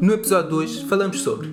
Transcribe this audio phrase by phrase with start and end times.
[0.00, 1.52] No episódio de hoje falamos sobre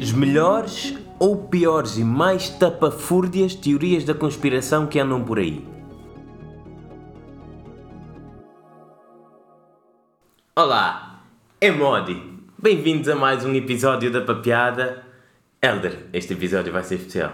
[0.00, 5.62] Os melhores ou piores e mais tapafúrdias teorias da conspiração que andam por aí.
[10.56, 11.22] Olá,
[11.60, 12.22] é Modi.
[12.56, 15.04] Bem-vindos a mais um episódio da Papeada.
[15.60, 17.32] Elder, este episódio vai ser especial.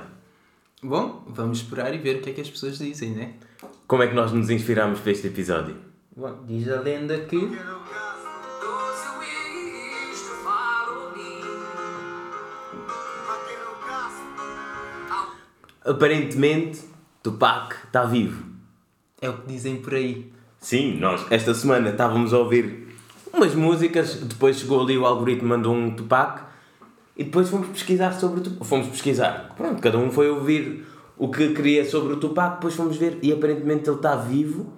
[0.82, 3.34] Bom, vamos esperar e ver o que é que as pessoas dizem, né?
[3.87, 5.77] Como é que nós nos inspiramos para este episódio?
[6.16, 7.37] Bom, diz a lenda que
[15.84, 16.80] Aparentemente,
[17.23, 18.42] Tupac está vivo.
[19.20, 20.33] é o que dizem por aí.
[20.59, 22.88] Sim, nós esta semana estávamos a ouvir
[23.30, 26.42] umas músicas, depois chegou ali o algoritmo mandou um Tupac
[27.16, 28.66] e depois fomos pesquisar sobre o Tupac.
[28.66, 29.52] Fomos pesquisar.
[29.56, 30.87] Pronto, cada um foi ouvir
[31.19, 34.73] o que queria sobre o Tupac, depois fomos ver e aparentemente ele está vivo.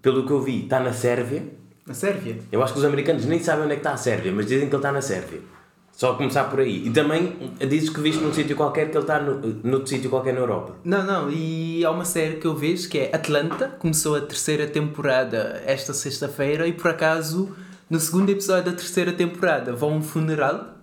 [0.00, 1.42] Pelo que eu vi, está na Sérvia.
[1.84, 2.38] Na Sérvia?
[2.52, 4.68] Eu acho que os americanos nem sabem onde é que está a Sérvia, mas dizem
[4.68, 5.40] que ele está na Sérvia.
[5.96, 6.86] Só começar por aí.
[6.88, 7.36] E também
[7.68, 10.74] dizes que viste num sítio qualquer que ele está no, noutro sítio qualquer na Europa.
[10.84, 14.66] Não, não, e há uma série que eu vejo que é Atlanta, começou a terceira
[14.66, 17.54] temporada esta sexta-feira e por acaso
[17.88, 20.74] no segundo episódio da terceira temporada vão a um funeral.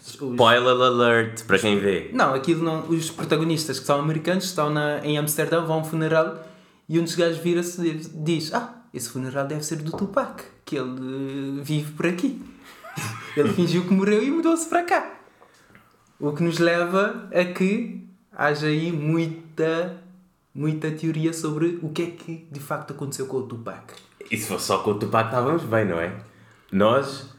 [0.00, 2.10] Os- Spoiler alert, para quem vê.
[2.12, 2.86] Não, aquilo não.
[2.88, 6.46] Os protagonistas que são americanos estão na, em Amsterdão, vão a um funeral
[6.88, 10.76] e um dos gajos vira-se e diz: Ah, esse funeral deve ser do Tupac, que
[10.76, 12.40] ele eh, vive por aqui.
[13.36, 15.14] Ele fingiu que morreu e mudou-se para cá.
[16.18, 20.02] O que nos leva a que haja aí muita,
[20.54, 23.94] muita teoria sobre o que é que de facto aconteceu com o Tupac.
[24.30, 26.16] E se fosse só com o Tupac estávamos bem, não é?
[26.70, 27.34] Nós,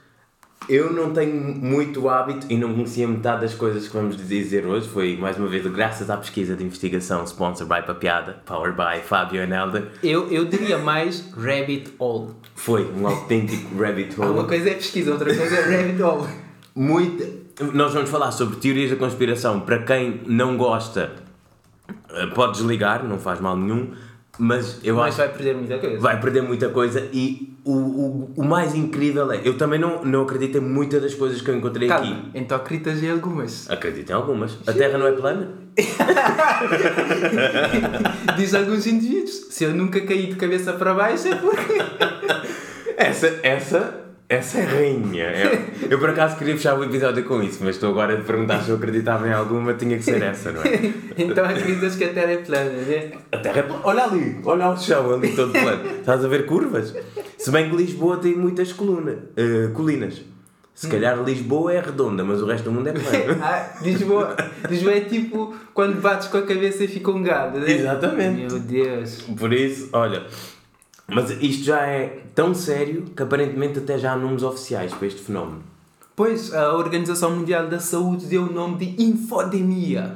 [0.67, 4.87] eu não tenho muito hábito e não conhecia metade das coisas que vamos dizer hoje.
[4.87, 9.41] Foi mais uma vez graças à pesquisa de investigação sponsor by Papiada, powered by Fábio
[9.41, 9.87] and Elder.
[10.03, 12.33] Eu, eu diria mais Rabbit Hole.
[12.55, 14.47] Foi um autêntico rabbit Uma hole.
[14.47, 16.27] coisa é pesquisa, outra coisa é Rabbit Hole.
[16.75, 17.49] Muito...
[17.73, 19.59] Nós vamos falar sobre teorias da conspiração.
[19.61, 21.11] Para quem não gosta,
[22.09, 23.91] eh, pode desligar, não faz mal nenhum.
[24.41, 25.99] Mas eu Mas acho vai perder muita coisa.
[25.99, 30.21] vai perder muita coisa e o, o, o mais incrível é, eu também não, não
[30.21, 32.07] acredito em muitas das coisas que eu encontrei aqui.
[32.09, 33.69] Calma, então acreditas em algumas.
[33.69, 34.57] Acredito em algumas.
[34.65, 35.49] A Terra não é plana?
[38.37, 39.47] Diz alguns indivíduos.
[39.49, 41.73] Se eu nunca caí de cabeça para baixo é porque.
[42.97, 43.93] Essa, essa,
[44.29, 45.23] essa é rainha.
[45.23, 45.59] É-
[45.89, 48.69] Eu por acaso queria fechar o episódio com isso, mas estou agora a perguntar se
[48.69, 50.93] eu acreditava em alguma, tinha que ser essa, não é?
[51.17, 53.11] então acreditas que a Terra é plana, né?
[53.31, 53.81] A Terra é plana.
[53.83, 55.83] Olha ali, olha o chão ali todo plano.
[55.99, 56.95] Estás a ver curvas?
[57.37, 60.21] Se bem que Lisboa tem muitas colunas, eh, colinas.
[60.75, 63.37] Se calhar Lisboa é redonda, mas o resto do mundo é plano.
[63.43, 64.35] Ah, Lisboa,
[64.69, 67.69] Lisboa é tipo quando bates com a cabeça e fica um gado, né?
[67.71, 68.41] Exatamente.
[68.49, 69.23] Meu Deus.
[69.37, 70.23] Por isso, olha,
[71.13, 75.21] mas isto já é tão sério que aparentemente até já há números oficiais para este
[75.21, 75.63] fenómeno.
[76.15, 80.15] Pois, a Organização Mundial da Saúde deu o nome de infodemia.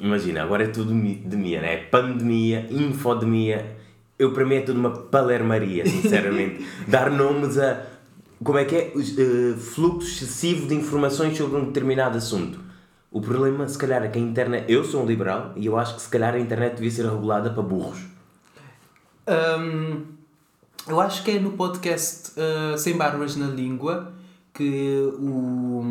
[0.00, 1.76] Imagina, agora é tudo mi- de mia, né?
[1.76, 3.76] Pandemia, infodemia.
[4.18, 6.64] Eu, para mim, é tudo uma palermaria, sinceramente.
[6.88, 7.82] Dar nomes a.
[8.42, 8.92] Como é que é?
[8.96, 12.58] Eh, fluxo excessivo de informações sobre um determinado assunto.
[13.12, 14.64] O problema, se calhar, é que a internet.
[14.70, 17.50] Eu sou um liberal e eu acho que, se calhar, a internet devia ser regulada
[17.50, 17.98] para burros.
[19.30, 20.02] Hum,
[20.88, 24.12] eu acho que é no podcast uh, Sem Barbas na Língua
[24.52, 25.84] que o,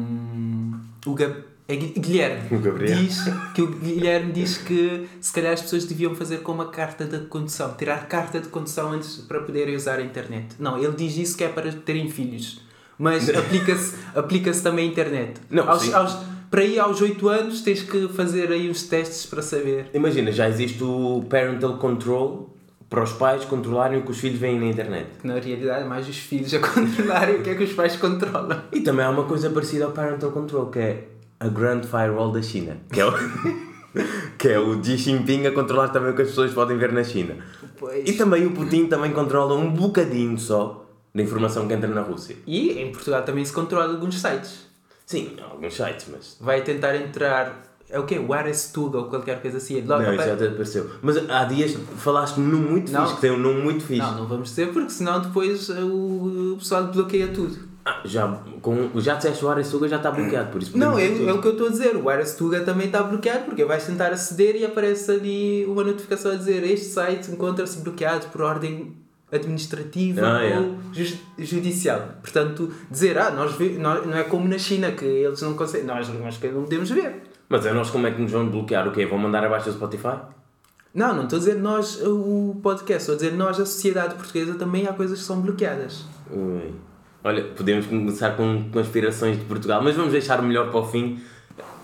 [1.05, 2.41] o Gab- é Gui- Guilherme
[2.87, 3.23] diz
[3.53, 7.19] que o Guilherme diz que se calhar as pessoas deviam fazer como a carta de
[7.27, 10.47] condução, tirar carta de condução antes para poderem usar a internet.
[10.59, 12.59] Não, ele diz isso que é para terem filhos,
[12.97, 15.39] mas aplica-se aplica também à internet.
[15.49, 16.17] Não, aos, aos,
[16.49, 19.89] para ir aos 8 anos tens que fazer aí uns testes para saber.
[19.93, 22.53] Imagina, já existe o parental control
[22.89, 25.07] para os pais controlarem o que os filhos veem na internet.
[25.23, 28.61] Na realidade é mais os filhos a controlarem o que é que os pais controlam.
[28.71, 31.07] E também há uma coisa parecida ao parental control, que é
[31.39, 33.13] a Grand Firewall da China, que é o,
[34.37, 37.03] que é o Xi Jinping a controlar também o que as pessoas podem ver na
[37.03, 37.37] China.
[37.77, 38.09] Pois.
[38.09, 42.35] E também o Putin também controla um bocadinho só da informação que entra na Rússia.
[42.45, 44.67] E em Portugal também se controla alguns sites.
[45.05, 46.37] Sim, alguns sites, mas...
[46.39, 47.63] Vai tentar entrar.
[47.89, 48.19] É o quê?
[48.19, 49.81] O Arestuga ou qualquer coisa assim.
[49.81, 50.89] Logo Não, isso já apare- desapareceu.
[51.01, 53.01] Mas há dias falaste num muito Não.
[53.01, 54.01] fixe, que tem um nome muito fixe.
[54.01, 57.67] Não, não vamos dizer porque senão depois o pessoal bloqueia tudo.
[57.85, 58.27] Ah, já,
[58.61, 61.47] com, já disseste o Aresuga já está bloqueado, por isso Não, é, é o que
[61.47, 61.95] eu estou a dizer.
[61.95, 66.35] O Arestuga também está bloqueado porque vais tentar aceder e aparece ali uma notificação a
[66.35, 68.95] dizer este site encontra-se bloqueado por ordem
[69.31, 70.59] administrativa Ah, é.
[70.59, 72.09] ou ju- judicial.
[72.21, 75.87] Portanto, dizer, ah, nós, nós não é como na China que eles não conseguem.
[75.87, 77.23] Nós, nós não podemos ver.
[77.49, 78.87] Mas a nós como é que nos vão bloquear?
[78.87, 79.07] O quê?
[79.07, 80.19] Vão mandar abaixo o Spotify?
[80.93, 84.53] Não, não estou a dizer nós o podcast, estou a dizer nós, a sociedade portuguesa,
[84.53, 86.05] também há coisas que são bloqueadas.
[86.31, 86.73] Ui.
[87.23, 91.19] Olha, podemos começar com conspirações de Portugal, mas vamos deixar melhor para o fim.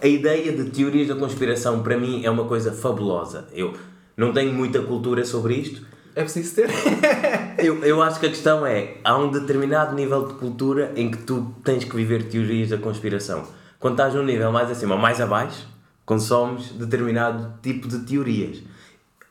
[0.01, 3.47] A ideia de teorias da conspiração, para mim, é uma coisa fabulosa.
[3.51, 3.73] Eu
[4.15, 5.81] não tenho muita cultura sobre isto.
[6.15, 6.69] É preciso ter.
[7.57, 11.19] Eu, eu acho que a questão é, há um determinado nível de cultura em que
[11.19, 13.47] tu tens que viver teorias da conspiração.
[13.80, 15.68] Quando estás num nível mais acima ou mais abaixo,
[16.06, 18.62] consomes determinado tipo de teorias.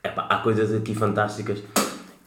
[0.03, 1.61] Epá, há coisas aqui fantásticas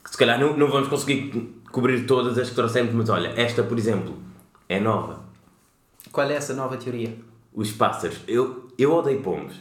[0.02, 3.62] que se calhar não, não vamos conseguir cobrir todas as que trouxemos, mas olha, esta
[3.62, 4.16] por exemplo,
[4.68, 5.20] é nova.
[6.10, 7.14] Qual é essa nova teoria?
[7.54, 8.18] Os pássaros.
[8.26, 9.54] Eu, eu odeio pombos.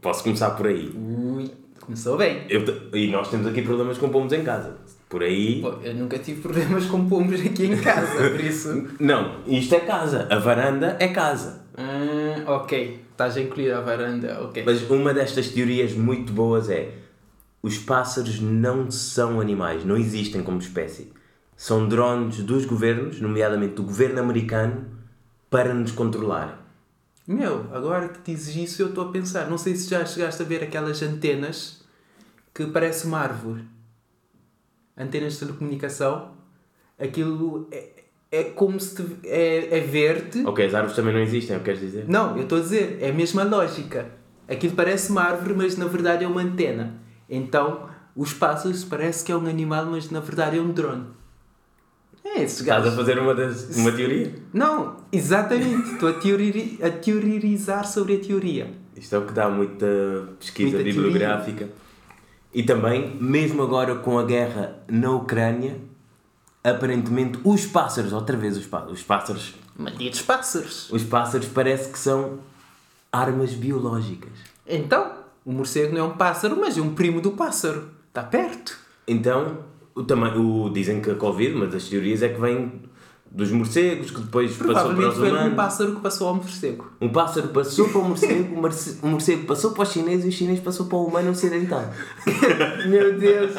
[0.00, 0.92] Posso começar por aí.
[0.94, 1.50] Ui,
[1.80, 2.44] começou bem.
[2.48, 2.62] Eu
[2.92, 4.76] e nós temos aqui problemas com pombos em casa.
[5.08, 5.62] Por aí.
[5.62, 8.88] Pô, eu nunca tive problemas com pombos aqui em casa, por isso.
[9.00, 10.26] Não, isto é casa.
[10.30, 11.67] A varanda é casa.
[12.48, 13.04] Ok.
[13.10, 14.62] Estás a incluir a varanda, ok.
[14.64, 16.94] Mas uma destas teorias muito boas é:
[17.62, 21.12] os pássaros não são animais, não existem como espécie.
[21.54, 24.86] São drones dos governos, nomeadamente do governo americano,
[25.50, 26.64] para nos controlar.
[27.26, 29.50] Meu, agora que dizes isso, eu estou a pensar.
[29.50, 31.84] Não sei se já chegaste a ver aquelas antenas
[32.54, 33.62] que parece uma árvore.
[34.96, 36.32] Antenas de telecomunicação.
[36.98, 37.97] Aquilo é,
[38.30, 40.44] é como se te, é, é verde.
[40.46, 42.04] Ok, as árvores também não existem, é o que queres dizer?
[42.08, 44.06] Não, eu estou a dizer, é a mesma lógica.
[44.46, 46.94] Aquilo parece uma árvore, mas na verdade é uma antena.
[47.28, 51.06] Então, os pássaros parece que é um animal, mas na verdade é um drone.
[52.24, 54.34] É, esses Estás a fazer uma, das, uma teoria?
[54.52, 55.92] Não, exatamente.
[55.92, 58.70] Estou a, teori a teorizar sobre a teoria.
[58.96, 59.86] Isto é o que dá muita
[60.38, 61.68] pesquisa Muita bibliográfica.
[62.52, 65.76] E também, mesmo agora com a guerra na Ucrânia,
[66.70, 70.90] aparentemente os pássaros, outra vez os pássaros, os pássaros, Malditos pássaros.
[70.90, 72.38] os pássaros parece que são
[73.12, 74.32] armas biológicas.
[74.66, 75.12] Então,
[75.44, 77.90] o morcego não é um pássaro, mas é um primo do pássaro.
[78.08, 78.78] Está perto.
[79.06, 79.58] Então,
[79.94, 82.82] o, também, o, dizem que a Covid, uma das teorias é que vem
[83.30, 85.54] dos morcegos, que depois passou para os foi um humanos.
[85.54, 86.90] pássaro que passou ao morcego.
[87.00, 90.28] Um pássaro passou para o morcego, o morce- o morcego passou para os chineses e
[90.28, 91.84] o chinês passou para o humano ocidental.
[92.88, 93.52] Meu Deus.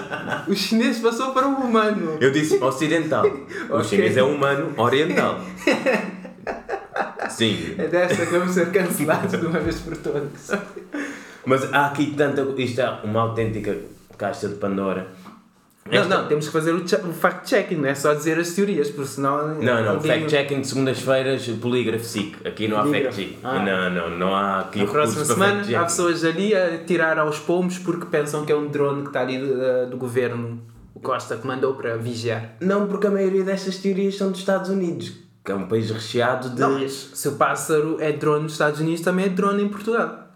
[0.47, 2.17] O chinês passou para o humano.
[2.19, 3.25] Eu disse ocidental.
[3.69, 3.83] O Ok.
[3.85, 5.39] chinês é humano oriental.
[7.29, 7.75] Sim.
[7.77, 10.49] É desta que vamos ser cancelados de uma vez por todas.
[11.45, 12.41] Mas há aqui tanta.
[12.61, 13.77] Isto é uma autêntica
[14.17, 15.07] caixa de Pandora.
[15.91, 18.89] Não, não, temos que fazer o, che- o fact-checking, não é só dizer as teorias,
[18.89, 19.55] porque senão.
[19.55, 22.35] Não, não, fact-checking de segundas-feiras, polígrafo SIC.
[22.47, 23.17] Aqui não há Polígrafo.
[23.17, 23.39] fact-check.
[23.43, 23.59] Ah.
[23.59, 25.83] Não, não, não há aqui Na próxima semana há fact-checking.
[25.85, 29.37] pessoas ali a tirar aos pomos porque pensam que é um drone que está ali
[29.39, 30.61] do, do governo,
[30.93, 32.55] o Costa, que mandou para vigiar.
[32.59, 35.13] Não, porque a maioria destas teorias são dos Estados Unidos,
[35.43, 36.59] que é um país recheado de.
[36.59, 40.28] Não, se o pássaro é drone nos Estados Unidos, também é drone em Portugal.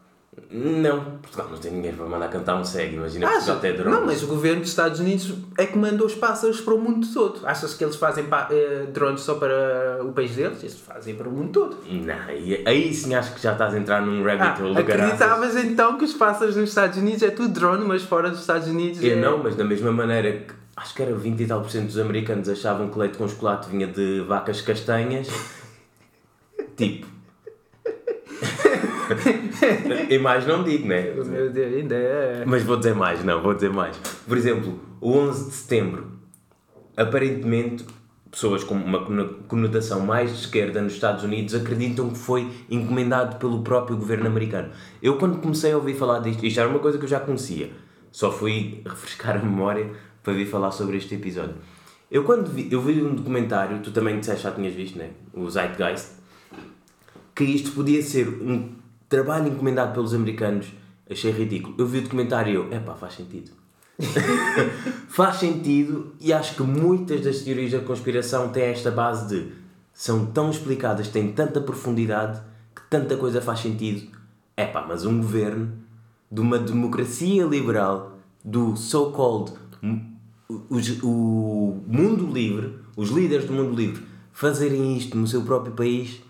[0.50, 3.45] Não, Portugal não tem ninguém para mandar cantar um cego, imagina Achas?
[3.45, 3.91] Portugal tem drone.
[3.97, 7.07] Não, mas o governo dos Estados Unidos é que manda os pássaros para o mundo
[7.12, 7.39] todo.
[7.45, 10.59] Achas que eles fazem eh, drones só para o país deles?
[10.62, 11.77] Eles fazem para o mundo todo.
[11.89, 14.83] Não, e aí sim acho que já estás a entrar num Ah, rabbit hole do
[14.83, 15.13] caraças.
[15.21, 18.68] acreditavas então que os pássaros nos Estados Unidos é tudo drone, mas fora dos Estados
[18.68, 19.21] Unidos Eu é...
[19.21, 21.97] não, mas da mesma maneira que acho que era 20 e tal por cento dos
[22.00, 25.27] americanos achavam que leite com chocolate vinha de vacas castanhas.
[26.77, 27.07] tipo.
[30.10, 31.12] E mais não digo, né?
[31.13, 32.44] Meu Deus, ainda é...
[32.45, 33.95] Mas vou dizer mais, não, vou dizer mais.
[34.27, 36.12] Por exemplo, o 11 de setembro,
[36.95, 37.85] aparentemente,
[38.30, 43.37] pessoas com uma cono- conotação mais de esquerda nos Estados Unidos acreditam que foi encomendado
[43.37, 44.69] pelo próprio governo americano.
[45.02, 47.71] Eu, quando comecei a ouvir falar disto, isto era uma coisa que eu já conhecia,
[48.11, 49.90] só fui refrescar a memória
[50.23, 51.56] para vir falar sobre este episódio.
[52.09, 55.09] Eu, quando vi, eu vi um documentário, tu também disseste, já tinhas visto, né?
[55.33, 56.09] O Zeitgeist,
[57.35, 58.69] que isto podia ser um
[59.10, 60.68] trabalho encomendado pelos americanos,
[61.10, 61.76] achei ridículo.
[61.78, 63.52] Eu vi o documentário e eu, epá, faz sentido.
[65.07, 69.52] faz sentido e acho que muitas das teorias da conspiração têm esta base de
[69.94, 72.42] são tão explicadas, têm tanta profundidade
[72.76, 74.12] que tanta coisa faz sentido.
[74.57, 75.72] Epá, mas um governo
[76.31, 79.54] de uma democracia liberal, do so-called
[81.02, 86.22] o mundo livre, os líderes do mundo livre, fazerem isto no seu próprio país,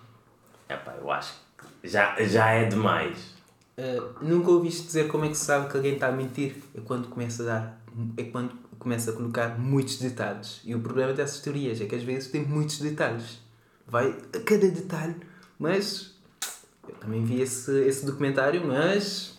[0.70, 1.39] epá, eu acho que
[1.83, 3.33] já, já é demais.
[3.77, 6.55] Uh, nunca ouviste dizer como é que se sabe que alguém está a mentir?
[6.75, 7.83] É quando começa a dar...
[8.17, 10.61] É quando começa a colocar muitos detalhes.
[10.63, 13.39] E o problema dessas teorias é que às vezes tem muitos detalhes.
[13.87, 15.15] Vai a cada detalhe.
[15.59, 16.13] Mas...
[16.87, 19.37] Eu também vi esse, esse documentário, mas...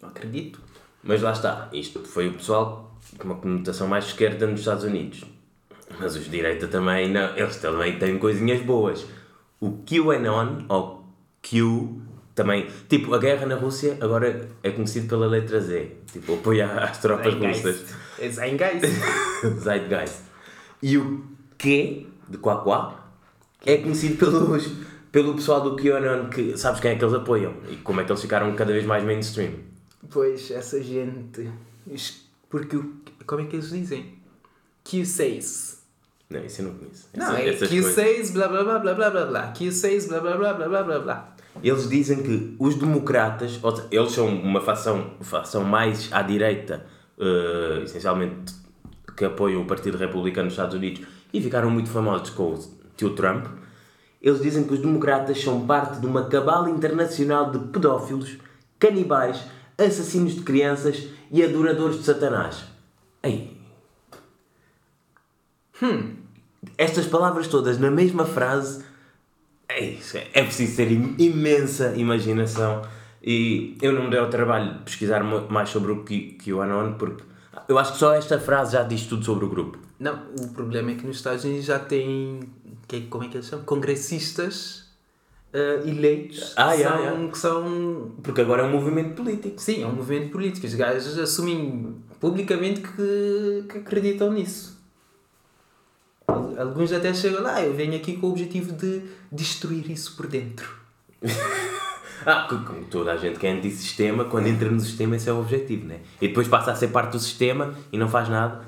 [0.00, 0.60] Não acredito.
[1.02, 5.24] Mas lá está, isto foi o pessoal com uma conotação mais esquerda nos Estados Unidos.
[5.98, 9.06] Mas os de direita também, não, eles também têm coisinhas boas.
[9.60, 10.97] O QAnon, ou
[11.42, 12.00] Q,
[12.38, 12.68] também.
[12.88, 15.96] Tipo, a guerra na Rússia agora é conhecido pela letra Z.
[16.12, 17.84] Tipo, apoio às tropas russas.
[18.18, 18.86] É Zeitgeist.
[19.60, 20.16] Zeitgeist.
[20.80, 21.24] E o
[21.58, 23.10] que, de Quaquá,
[23.66, 24.70] é conhecido pelos,
[25.10, 28.12] pelo pessoal do QAnon, que sabes quem é que eles apoiam e como é que
[28.12, 29.54] eles ficaram cada vez mais mainstream.
[30.08, 31.50] Pois, essa gente.
[32.48, 32.98] Porque o.
[33.26, 34.14] Como é que eles dizem?
[34.84, 35.77] Q6.
[36.30, 37.08] Não, isso eu não conheço.
[37.16, 37.96] Não, é essas coisas.
[37.96, 39.52] Q6, blá blá blá blá blá blá blá.
[39.54, 41.36] Q6, blá blá blá blá blá blá blá.
[41.62, 46.86] Eles dizem que os democratas, ou seja, eles são uma facção, facção mais à direita,
[47.18, 48.54] eh, essencialmente,
[49.16, 52.58] que apoiam o Partido Republicano nos Estados Unidos e ficaram muito famosos com o
[52.96, 53.46] tio Trump.
[54.20, 58.36] Eles dizem que os democratas são parte de uma cabala internacional de pedófilos,
[58.78, 59.44] canibais,
[59.76, 62.64] assassinos de crianças e adoradores de Satanás.
[63.22, 63.56] Ei.
[65.82, 66.17] Hum.
[66.76, 68.84] Estas palavras todas na mesma frase
[69.68, 72.82] é isso, é- é preciso ter im- imensa imaginação
[73.22, 77.22] e eu não me dei ao trabalho de pesquisar mais sobre o QAnon porque
[77.68, 79.78] eu acho que só esta frase já diz tudo sobre o grupo.
[80.00, 82.40] Não, o problema é que nos Estados Unidos já tem.
[82.86, 83.64] Que, como é que eles chamam?
[83.66, 84.84] Congressistas
[85.52, 87.30] eh, eleitos Ah, que, yeah, são, yeah.
[87.32, 88.12] que são.
[88.22, 89.60] Porque agora é um movimento político.
[89.60, 90.66] Sim, é um movimento político.
[90.66, 94.77] Os gajos assumem publicamente que, que acreditam nisso.
[96.28, 100.26] Al- Alguns até chegam lá, eu venho aqui com o objetivo de destruir isso por
[100.26, 100.68] dentro.
[102.26, 105.32] Ah, co- como toda a gente que é antissistema, quando entra no sistema esse é
[105.32, 106.00] o objetivo, né?
[106.20, 108.60] E depois passa a ser parte do sistema e não faz nada.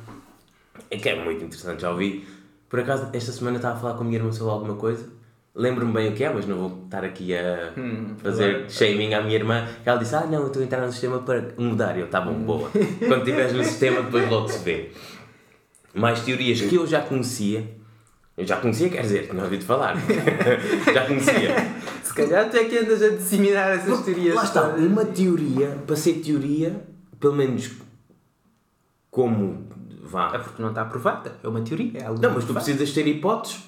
[0.88, 2.26] É que é muito interessante, já ouvi.
[2.68, 5.04] Por acaso, esta semana estava a falar com a minha irmã sobre alguma coisa.
[5.52, 7.72] Lembro-me bem o que é, mas não vou estar aqui a
[8.22, 9.66] fazer agora- shaming à minha irmã.
[9.84, 11.98] Ela disse, ah não, eu estou a entrar no sistema para mudar.
[11.98, 12.70] Eu, tá bom, boa.
[13.08, 14.92] Quando estiveres no sistema, depois logo se vê.
[15.94, 17.78] Mais teorias que eu já conhecia.
[18.36, 19.96] Eu já conhecia, quer dizer, tinha ouvido falar.
[20.92, 21.54] já conhecia.
[22.02, 24.34] Se calhar tu é que andas a disseminar essas teorias.
[24.34, 26.82] Lá está, uma teoria, para ser teoria,
[27.18, 27.70] pelo menos
[29.10, 29.68] como
[30.10, 30.38] É vá.
[30.38, 32.00] porque não está aprovada, é uma teoria.
[32.00, 33.62] É algo Não, mas tu precisas ter hipóteses,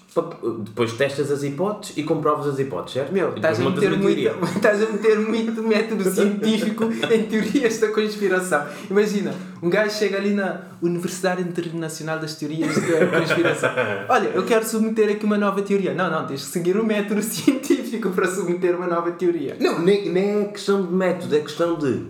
[0.64, 3.12] depois testas as hipóteses e comprovas as hipóteses, certo?
[3.12, 4.20] Meu, estás a, meter muito,
[4.56, 8.66] estás a meter muito método científico em teorias da conspiração.
[8.90, 13.70] Imagina, um gajo chega ali na Universidade Internacional das Teorias da Conspiração.
[14.08, 15.94] Olha, eu quero submeter aqui uma nova teoria.
[15.94, 19.56] Não, não, tens que seguir um método científico para submeter uma nova teoria.
[19.61, 22.06] Não, nem, nem é questão de método, é questão de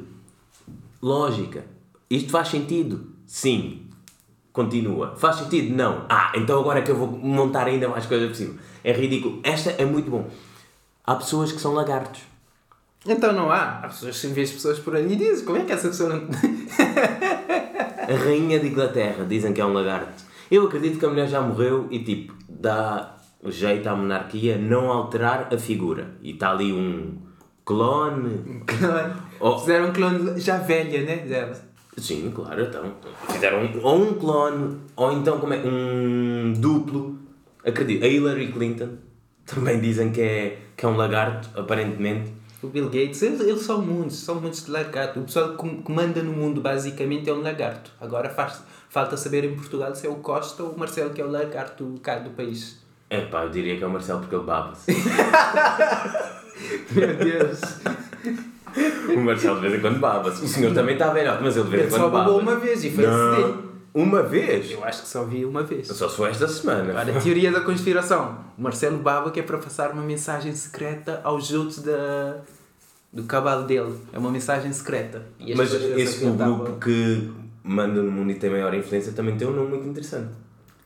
[1.00, 1.64] lógica.
[2.08, 3.06] Isto faz sentido?
[3.26, 3.88] Sim.
[4.52, 5.14] Continua.
[5.16, 5.74] Faz sentido?
[5.74, 6.04] Não.
[6.08, 8.54] Ah, então agora é que eu vou montar ainda mais coisas por cima.
[8.84, 9.40] É ridículo.
[9.42, 10.28] Esta é muito bom.
[11.04, 12.20] Há pessoas que são lagartos.
[13.06, 13.80] Então não há.
[13.80, 16.28] Há pessoas, se vês pessoas por ali e dizem, como é que essa pessoa não...
[18.02, 20.24] A rainha de Inglaterra dizem que é um lagarto.
[20.50, 23.16] Eu acredito que a mulher já morreu e tipo, dá
[23.46, 26.10] jeito à monarquia não alterar a figura.
[26.20, 27.16] E está ali um
[27.64, 28.62] clone.
[29.40, 29.58] Oh.
[29.58, 31.16] Fizeram um clone já velha, né?
[31.16, 31.71] dela.
[31.96, 32.94] Sim, claro, então.
[33.30, 37.18] Fizeram um- ou um clone, ou então como é, um duplo.
[37.64, 38.04] Acredito.
[38.04, 38.90] A Hillary Clinton
[39.46, 42.32] também dizem que é, que é um lagarto, aparentemente.
[42.62, 45.18] O Bill Gates, eles, eles são muitos, são muitos de lagarto.
[45.20, 47.90] O pessoal que que manda no mundo basicamente é um lagarto.
[48.00, 51.24] Agora faz, falta saber em Portugal se é o Costa ou o Marcelo que é
[51.24, 52.80] o lagarto cá do país.
[53.10, 54.90] É pá, eu diria que é o Marcelo porque ele baba-se.
[56.94, 57.60] Meu Deus.
[59.14, 60.44] o Marcelo de vez em quando baba-se.
[60.44, 62.56] O senhor também está velhote, mas ele de vez em Ele quando só babou uma
[62.56, 63.72] vez e foi assim.
[63.94, 64.70] Uma vez?
[64.70, 65.86] Eu acho que só vi uma vez.
[65.88, 66.98] Só foi esta semana.
[66.98, 68.38] Agora, teoria da conspiração.
[68.56, 72.38] O Marcelo baba que é para passar uma mensagem secreta aos outros da,
[73.12, 73.94] do cabalo dele.
[74.12, 75.26] É uma mensagem secreta.
[75.38, 76.58] E as Mas pessoas esse o acreditavam.
[76.58, 77.30] grupo que
[77.62, 80.32] manda no mundo e tem maior influência também tem um nome muito interessante.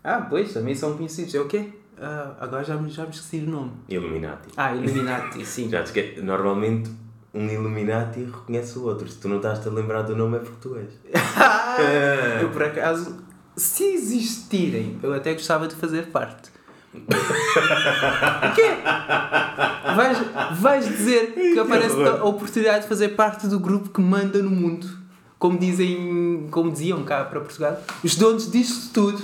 [0.02, 1.32] Ah, pois, também são conhecidos.
[1.32, 1.68] É o quê?
[2.00, 3.70] Ah, agora já me, já me esqueci o nome.
[3.88, 4.48] Illuminati.
[4.56, 5.68] Ah, Illuminati, sim.
[5.70, 6.20] Já te esque...
[6.20, 6.90] Normalmente
[7.34, 9.08] um Illuminati reconhece o outro.
[9.08, 10.90] Se tu não estás a lembrar do nome é porque tu és.
[12.42, 13.16] eu, por acaso,
[13.56, 16.50] se existirem, eu até gostava de fazer parte.
[16.94, 18.68] o quê?
[19.94, 20.18] Vais,
[20.58, 24.88] vais dizer que aparece a oportunidade de fazer parte do grupo que manda no mundo.
[25.38, 29.22] Como dizem, como diziam cá para Portugal, os donos disto tudo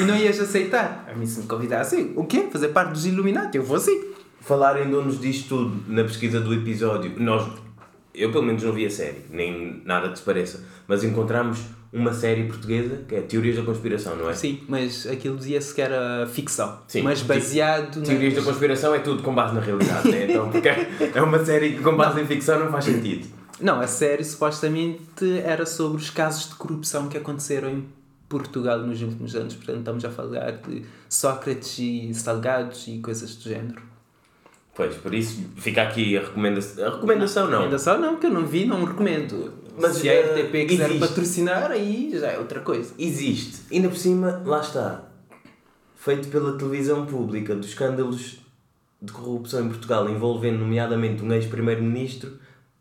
[0.00, 1.04] e não ias aceitar.
[1.08, 2.48] A mim se me convidassem, o quê?
[2.50, 3.56] Fazer parte dos Illuminati?
[3.56, 4.11] Eu vou sim.
[4.42, 7.48] Falar em donos disto tudo na pesquisa do episódio, nós,
[8.14, 11.60] eu pelo menos não vi a série, nem nada que se pareça, mas encontramos
[11.92, 14.34] uma série portuguesa que é Teorias da Conspiração, não é?
[14.34, 16.78] Sim, mas aquilo dizia-se que era ficção.
[16.88, 17.02] Sim.
[17.02, 20.26] Mas baseado nas- Teorias da conspiração é tudo com base na realidade, né?
[20.30, 23.28] Então, porque é uma série que com base em ficção não faz sentido.
[23.60, 27.84] Não, a série supostamente era sobre os casos de corrupção que aconteceram em
[28.28, 29.54] Portugal nos últimos anos.
[29.54, 33.91] Portanto, estamos a falar de Sócrates e Salgados e coisas do género.
[34.74, 36.86] Pois, por isso fica aqui a recomendação.
[36.86, 37.64] A recomendação não.
[37.64, 39.52] Ainda só não, que eu não vi, não recomendo.
[39.78, 40.98] Mas, se a eh, RTP quiser existe.
[40.98, 42.94] patrocinar, aí já é outra coisa.
[42.98, 43.60] Existe.
[43.70, 45.04] Ainda por cima, lá está.
[45.96, 48.38] feito pela televisão pública dos escândalos
[49.00, 52.38] de corrupção em Portugal, envolvendo nomeadamente um ex-primeiro-ministro,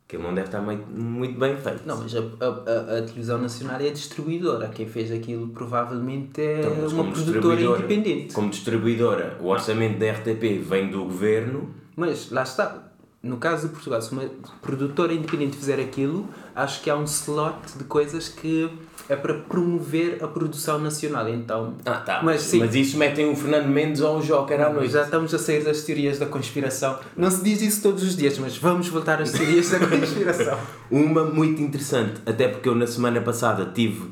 [0.07, 1.81] que ele não deve estar muito, muito bem feito.
[1.86, 4.67] Não, mas a, a, a, a televisão nacional é a distribuidora.
[4.69, 8.33] Quem fez aquilo provavelmente é Então, uma produtora independente.
[8.33, 11.80] Como distribuidora, o orçamento da RTP vem do governo.
[12.01, 12.88] Mas lá está.
[13.24, 14.24] No caso de Portugal, se uma
[14.63, 18.67] produtora independente fizer aquilo, acho que há um slot de coisas que
[19.08, 21.29] é para promover a produção nacional.
[21.29, 22.22] Então, Ah, tá.
[22.24, 22.58] Mas sim.
[22.58, 24.93] Mas isso metem o Fernando Mendes ou o Joker à noite.
[24.93, 26.98] já estamos a sair das teorias da conspiração.
[27.15, 30.58] Não se diz isso todos os dias, mas vamos voltar às teorias da conspiração.
[30.89, 34.10] Uma muito interessante, até porque eu na semana passada estive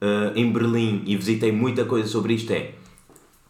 [0.00, 2.72] eh, em Berlim e visitei muita coisa sobre isto é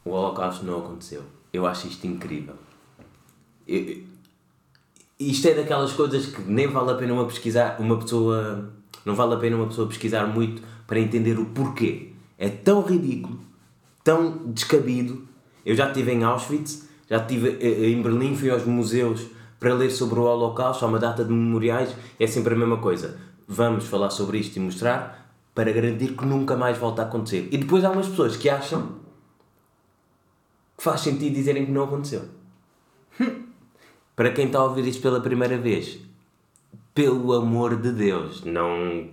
[0.05, 1.23] o Holocausto não aconteceu.
[1.53, 2.55] Eu acho isto incrível.
[3.67, 4.03] Eu-
[5.19, 8.71] isto é daquelas coisas que nem vale a pena uma pesquisar, uma pessoa
[9.05, 12.13] não vale a pena uma pessoa pesquisar muito para entender o porquê.
[12.37, 13.39] É tão ridículo,
[14.05, 15.27] tão descabido.
[15.65, 19.27] Eu já estive em Auschwitz, já estive eh, em Berlim, fui aos museus
[19.59, 23.19] para ler sobre o Holocausto, há uma data de memoriais, é sempre a mesma coisa.
[23.49, 27.49] Vamos falar sobre isto e mostrar para garantir que nunca mais volta a acontecer.
[27.51, 28.97] E depois há umas pessoas que acham
[30.77, 32.23] que faz sentido dizerem que não aconteceu.
[34.17, 35.99] Para quem está a ouvir isto pela primeira vez,
[36.95, 39.11] pelo amor de Deus, não,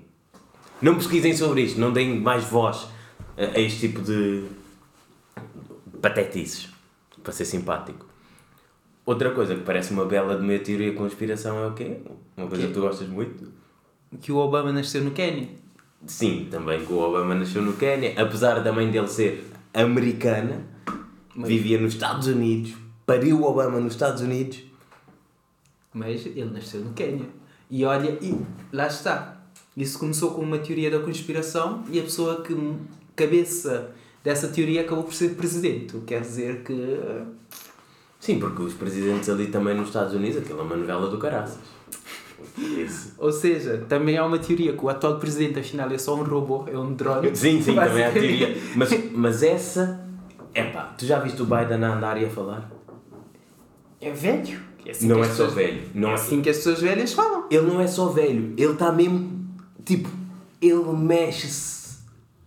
[0.82, 2.88] não pesquisem sobre isto, não deem mais voz
[3.38, 4.46] a, a este tipo de
[6.02, 6.70] patetices,
[7.22, 8.06] para ser simpático.
[9.06, 11.98] Outra coisa que parece uma bela de minha teoria de conspiração é o quê?
[12.38, 12.70] Uma coisa Quê?
[12.70, 13.52] que tu gostas muito?
[14.22, 15.50] Que o Obama nasceu no Quênia.
[16.06, 20.66] Sim, também que o Obama nasceu no Quênia, apesar da mãe dele ser americana,
[21.36, 22.74] vivia nos Estados Unidos,
[23.06, 24.64] pariu o Obama nos Estados Unidos.
[25.94, 27.28] Mas ele nasceu no Quênia.
[27.70, 28.40] E olha, e
[28.72, 29.38] lá está.
[29.76, 32.56] Isso começou com uma teoria da conspiração e a pessoa que
[33.16, 33.92] cabeça
[34.24, 35.96] dessa teoria acabou por ser presidente.
[35.96, 37.00] O que quer dizer que.
[38.20, 41.60] Sim, porque os presidentes ali também nos Estados Unidos, aquilo é uma novela do caraças.
[42.58, 43.14] Isso.
[43.20, 46.66] Ou seja, também há uma teoria que o atual presidente afinal é só um robô,
[46.68, 47.36] é um drone.
[47.36, 48.56] Sim, sim, também há teoria.
[48.76, 50.08] Mas, mas essa.
[50.54, 52.72] Epá, tu já viste o Biden a andar e a falar?
[54.02, 54.60] É velho.
[54.86, 55.82] É assim não é as só pessoas- velho.
[55.94, 57.46] Não É é assim que as pessoas velhas falam.
[57.50, 59.32] Ele não é só velho, ele está mesmo.
[59.86, 60.10] Tipo,
[60.62, 61.98] ele mexe-se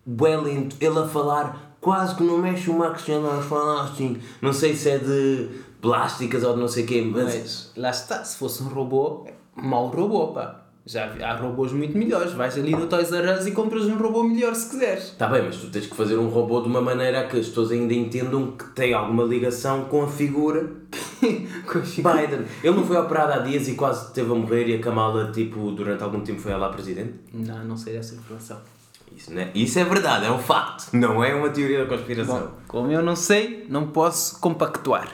[0.05, 0.77] bem lento.
[0.81, 4.19] Ele a falar quase que não mexe uma Cristiano a falar assim.
[4.43, 5.49] Não sei se é de
[5.81, 7.25] plásticas ou de não sei o quê, mas.
[7.25, 10.63] Mas lá está, se fosse um robô, mau robô, pá.
[10.89, 12.33] Já há robôs muito melhores.
[12.33, 15.05] Vais ali no Toys R Us e compras um robô melhor se quiseres.
[15.05, 17.73] Está bem, mas tu tens que fazer um robô de uma maneira que as pessoas
[17.73, 20.71] ainda entendam que tem alguma ligação Com a figura-
[21.97, 22.47] Biden.
[22.63, 25.71] Ele não foi operado há dias e quase teve a morrer e a Kamala, tipo,
[25.73, 27.15] durante algum tempo foi ela a presidente?
[27.33, 28.61] Não, não sei dessa informação.
[29.17, 29.51] Isso, né?
[29.55, 30.93] Isso é verdade, é um facto.
[30.93, 32.39] Não é uma teoria da conspiração.
[32.41, 35.09] Bom, como eu não sei, não posso compactuar.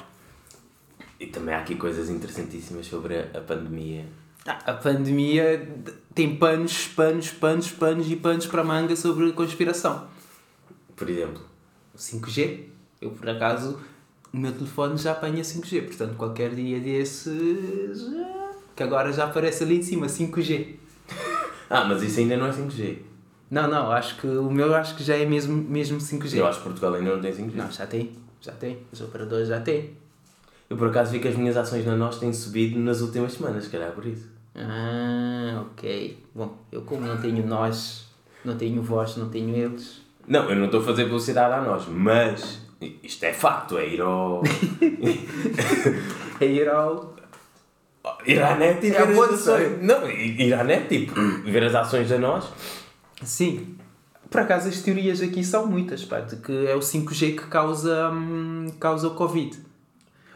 [1.21, 4.07] E também há aqui coisas interessantíssimas sobre a, a pandemia.
[4.45, 5.69] Ah, A pandemia
[6.15, 10.09] tem panos, panos, panos, panos e panos para manga sobre conspiração.
[10.97, 11.43] Por exemplo,
[11.95, 12.65] O 5G,
[13.01, 13.79] eu por acaso,
[14.33, 19.65] o meu telefone já apanha 5G, portanto qualquer dia desses, ah, que agora já aparece
[19.65, 20.77] ali em cima, 5G.
[21.69, 22.99] Ah, mas isso ainda não é 5G.
[23.51, 26.37] Não, não, acho que o meu acho que já é mesmo, mesmo 5G.
[26.37, 27.55] Eu acho que Portugal ainda não tem 5G.
[27.55, 28.79] Não, já tem, já tem.
[28.91, 29.91] Os operadores já têm.
[30.71, 33.65] Eu por acaso vi que as minhas ações na nós têm subido nas últimas semanas,
[33.65, 34.31] se calhar por isso.
[34.55, 36.19] Ah, ok.
[36.35, 38.07] Bom, eu como não tenho nós,
[38.43, 40.01] não tenho vós, não tenho eles.
[40.27, 42.61] Não, eu não estou a fazer publicidade a nós, mas
[43.03, 44.43] isto é facto, é ir ao.
[46.41, 47.15] É ir ao.
[48.27, 49.81] ir à net e ver É a as ações.
[49.83, 51.15] Não, ir à net, tipo,
[51.45, 52.53] ver as ações da nós.
[53.23, 53.77] Sim.
[54.29, 58.11] Por acaso as teorias aqui são muitas, pá, de que é o 5G que causa,
[58.11, 59.57] hum, causa o Covid.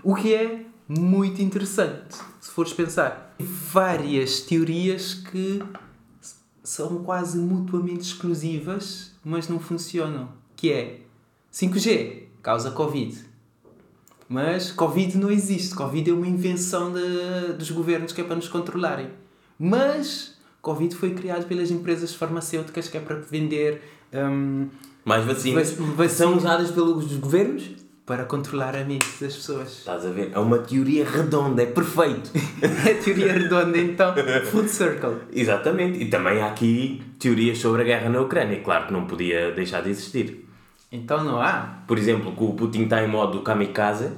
[0.05, 3.35] O que é muito interessante, se fores pensar.
[3.41, 5.63] Várias teorias que
[6.63, 10.29] são quase mutuamente exclusivas, mas não funcionam.
[10.55, 11.01] Que é
[11.53, 13.17] 5G causa Covid.
[14.29, 15.75] Mas Covid não existe.
[15.75, 19.09] Covid é uma invenção de- dos governos que é para nos controlarem.
[19.59, 23.83] Mas Covid foi criado pelas empresas farmacêuticas que é para vender
[24.13, 24.67] hum,
[25.05, 25.71] Mais vacinas.
[25.73, 26.09] Vac- vacina.
[26.09, 27.71] São usadas pelos governos?
[28.07, 29.79] para controlar a mente das pessoas.
[29.79, 30.31] Estás a ver?
[30.33, 32.31] É uma teoria redonda, é perfeito.
[32.63, 34.15] É a teoria redonda, então,
[34.49, 35.17] full circle.
[35.33, 36.01] Exatamente.
[36.01, 38.61] E também há aqui teorias sobre a guerra na Ucrânia.
[38.61, 40.46] Claro que não podia deixar de existir.
[40.91, 41.81] Então não há.
[41.87, 44.11] Por exemplo, que o Putin está em modo kamikaze.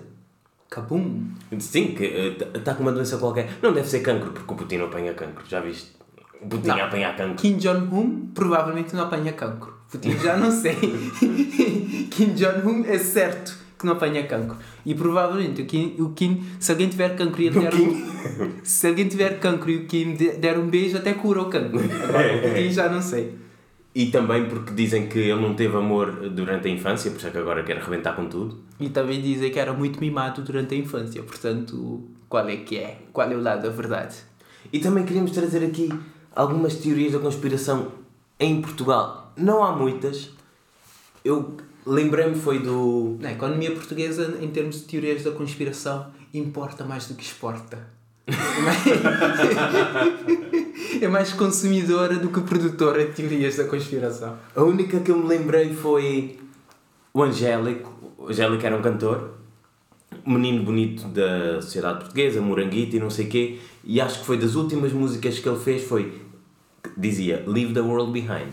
[0.70, 1.24] Kabum.
[1.58, 2.04] Sim, que
[2.54, 3.48] está com uma doença qualquer.
[3.62, 5.44] Não deve ser cancro, porque o Putin não apanha cancro.
[5.48, 5.92] Já viste?
[6.42, 6.76] O Putin Não.
[6.76, 7.36] a apanhar cancro.
[7.36, 9.72] Kim Jong-un provavelmente não apanha cancro.
[9.90, 10.76] Putin já não sei.
[12.10, 14.56] Kim Jong-un é certo que não apanha cancro.
[14.84, 18.86] E provavelmente o Kim, o Kim se alguém tiver cancro e ele der um, se
[18.86, 21.78] alguém tiver cancro e o Kim de- der um beijo, até cura o cancro.
[22.04, 23.34] Agora, o Kim já não sei.
[23.94, 27.30] E também porque dizem que ele não teve amor durante a infância, por isso é
[27.30, 28.62] que agora quer arrebentar com tudo.
[28.78, 33.00] E também dizem que era muito mimado durante a infância, portanto, qual é que é?
[33.12, 34.16] Qual é o lado da verdade?
[34.72, 35.88] E também queríamos trazer aqui
[36.34, 37.92] algumas teorias da conspiração
[38.38, 39.32] em Portugal.
[39.36, 40.30] Não há muitas.
[41.24, 43.16] Eu lembrei-me foi do.
[43.20, 47.97] Na economia portuguesa, em termos de teorias da conspiração, importa mais do que exporta.
[48.28, 48.84] É mais-
[51.02, 54.36] É mais consumidora do que produtora de teorias da conspiração.
[54.54, 56.38] A única que eu me lembrei foi
[57.12, 57.92] o Angélico.
[58.18, 59.30] O Angélico era um cantor,
[60.26, 63.58] menino bonito da sociedade portuguesa, moranguito e não sei quê.
[63.84, 66.20] E acho que foi das últimas músicas que ele fez foi
[66.96, 68.52] dizia Leave the World Behind.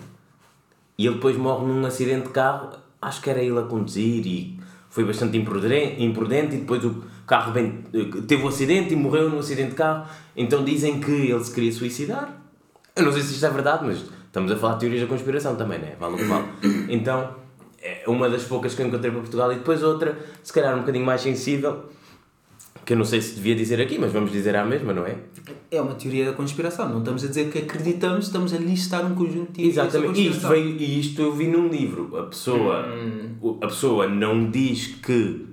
[0.98, 2.70] E ele depois morre num acidente de carro,
[3.02, 4.60] acho que era ele a conduzir e
[4.90, 7.84] foi bastante imprudente, imprudente e depois o carro bem,
[8.28, 10.08] teve um acidente e morreu num acidente de carro.
[10.36, 12.42] Então dizem que ele se queria suicidar.
[12.96, 15.56] Eu não sei se isto é verdade, mas estamos a falar de teorias da conspiração
[15.56, 15.96] também, né?
[16.00, 16.46] Vale o que vale.
[16.90, 17.36] Então,
[17.82, 20.80] é uma das poucas que eu encontrei para Portugal e depois outra, se calhar um
[20.80, 21.86] bocadinho mais sensível,
[22.86, 25.16] que eu não sei se devia dizer aqui, mas vamos dizer à mesma, não é?
[25.72, 26.88] É uma teoria da conspiração.
[26.90, 30.28] Não estamos a dizer que acreditamos, estamos a listar um conjunto de teorias Exatamente, e
[30.30, 32.16] isto, veio, e isto eu vi num livro.
[32.18, 32.86] A pessoa,
[33.42, 35.46] o- a pessoa não diz que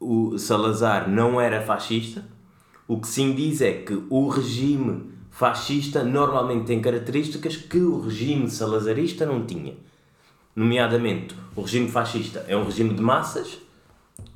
[0.00, 2.24] o Salazar não era fascista,
[2.88, 8.50] o que sim diz é que o regime fascista normalmente tem características que o regime
[8.50, 9.74] salazarista não tinha.
[10.56, 13.58] Nomeadamente, o regime fascista é um regime de massas,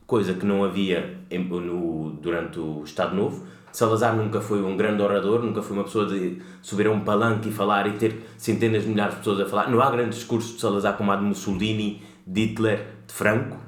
[0.07, 3.45] coisa que não havia no, durante o Estado Novo.
[3.73, 7.49] Salazar nunca foi um grande orador, nunca foi uma pessoa de subir a um palanque
[7.49, 9.69] e falar e ter centenas de milhares de pessoas a falar.
[9.69, 13.64] Não há grandes discursos de Salazar como há de Mussolini, de Hitler, de Franco.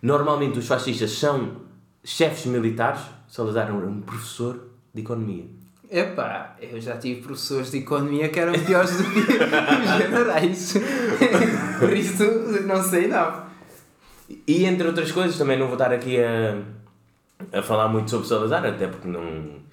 [0.00, 1.56] Normalmente os fascistas são
[2.04, 3.00] chefes militares.
[3.28, 5.44] Salazar era um professor de economia.
[5.90, 10.74] Epá, eu já tive professores de economia que eram piores do que os generais.
[11.80, 12.24] Por isso,
[12.66, 13.48] não sei não.
[14.46, 16.58] E entre outras coisas, também não vou estar aqui a,
[17.58, 19.66] a falar muito sobre Salazar, até porque não.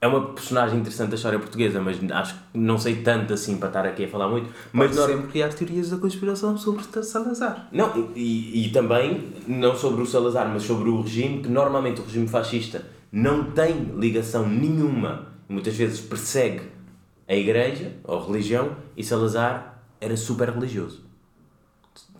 [0.00, 3.66] É uma personagem interessante da história portuguesa, mas acho que não sei tanto assim para
[3.68, 4.48] estar aqui a falar muito.
[4.72, 7.68] Mas nor- sempre criar teorias da conspiração sobre Salazar.
[7.72, 12.04] Não, e, e também, não sobre o Salazar, mas sobre o regime, que normalmente o
[12.04, 16.62] regime fascista não tem ligação nenhuma, muitas vezes persegue
[17.26, 21.02] a igreja ou a religião, e Salazar era super religioso.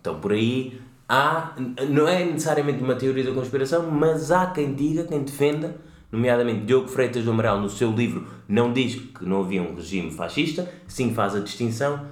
[0.01, 1.55] Então por aí há,
[1.89, 5.77] não é necessariamente uma teoria da conspiração, mas há quem diga, quem defenda,
[6.11, 10.11] nomeadamente Diogo Freitas do Amaral, no seu livro, não diz que não havia um regime
[10.11, 12.07] fascista, sim faz a distinção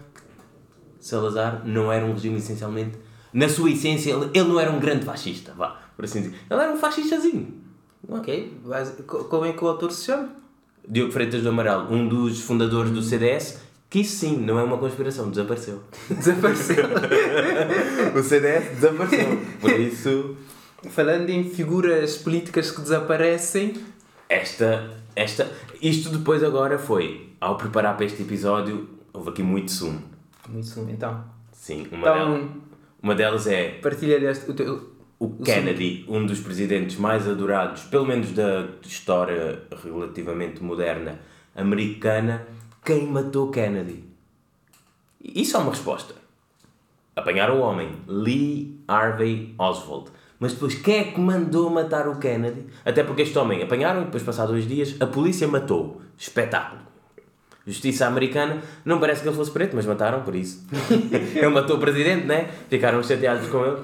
[1.06, 2.98] Salazar não era um regime essencialmente.
[3.32, 6.34] Na sua essência, ele, não era um grande fascista, vá, por assim dizer.
[6.50, 7.54] Ele era um fascistazinho.
[8.08, 8.58] Ok?
[9.06, 10.30] Como é que o autor se chama?
[10.88, 14.78] Diogo Freitas do Amaral, um dos fundadores do CDS, que isso sim, não é uma
[14.78, 15.80] conspiração, desapareceu.
[16.10, 16.86] Desapareceu.
[18.16, 19.38] o CDS desapareceu.
[19.60, 20.36] Por isso,
[20.90, 23.74] Falando em figuras políticas que desaparecem,
[24.28, 25.50] esta, esta.
[25.80, 30.02] Isto depois agora foi, ao preparar para este episódio, houve aqui muito sumo.
[30.48, 31.24] muito sumo, então.
[31.52, 32.50] Sim, uma, delas, Então,
[33.02, 34.50] uma delas é partilha deste.
[34.50, 41.18] O teu, O Kennedy, um dos presidentes mais adorados, pelo menos da história relativamente moderna
[41.54, 42.46] americana,
[42.84, 44.04] quem matou Kennedy?
[45.22, 46.14] Isso é uma resposta.
[47.16, 50.10] Apanharam o homem, Lee Harvey Oswald.
[50.38, 52.66] Mas depois, quem é que mandou matar o Kennedy?
[52.84, 56.00] Até porque este homem apanharam e depois, passados dois dias, a polícia matou.
[56.18, 56.82] Espetáculo.
[57.66, 60.64] Justiça americana, não parece que ele fosse preto, mas mataram por isso.
[61.34, 62.48] ele matou o presidente, né?
[62.68, 63.82] Ficaram chateados com ele.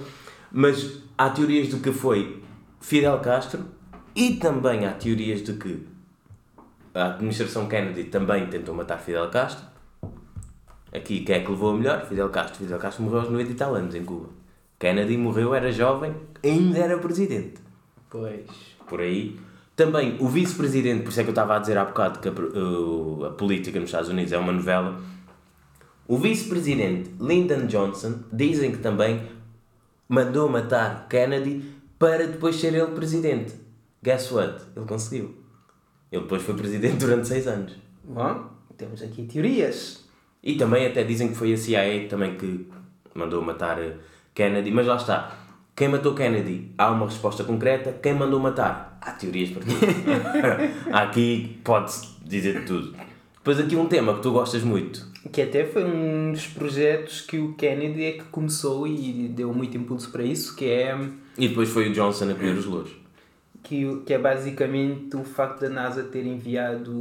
[0.53, 2.43] Mas há teorias de que foi
[2.81, 3.65] Fidel Castro
[4.15, 5.87] e também há teorias de que
[6.95, 9.65] a administração Kennedy também tentou matar Fidel Castro.
[10.95, 12.07] Aqui, quem é que levou a melhor?
[12.07, 12.59] Fidel Castro.
[12.59, 14.42] Fidel Castro morreu aos 90 e tal anos em Cuba.
[14.83, 17.55] Kennedy morreu, era jovem, ainda era presidente.
[18.11, 18.51] Pois.
[18.89, 19.39] Por aí.
[19.77, 22.33] Também o vice-presidente, por isso é que eu estava a dizer há bocado que a,
[22.33, 25.01] uh, a política nos Estados Unidos é uma novela.
[26.09, 29.23] O vice-presidente Lyndon Johnson dizem que também
[30.09, 31.63] mandou matar Kennedy
[31.97, 33.55] para depois ser ele presidente.
[34.03, 34.65] Guess what?
[34.75, 35.33] Ele conseguiu.
[36.11, 37.73] Ele depois foi presidente durante seis anos.
[38.03, 40.05] Bom, temos aqui teorias.
[40.43, 42.67] E também até dizem que foi a CIA também que
[43.15, 43.95] mandou matar eh,
[44.35, 45.39] Kennedy, mas lá está.
[45.75, 46.71] Quem matou Kennedy?
[46.77, 47.93] Há uma resposta concreta.
[48.03, 48.99] Quem mandou matar?
[49.01, 50.93] Há teorias para tudo.
[50.93, 52.95] Aqui pode-se dizer tudo.
[53.37, 55.05] Depois aqui um tema que tu gostas muito.
[55.33, 59.77] Que até foi um dos projetos que o Kennedy é que começou e deu muito
[59.77, 60.97] impulso para isso, que é,
[61.37, 62.93] E depois foi o Johnson a colher os louros.
[63.65, 66.93] que, que é basicamente o facto da NASA ter enviado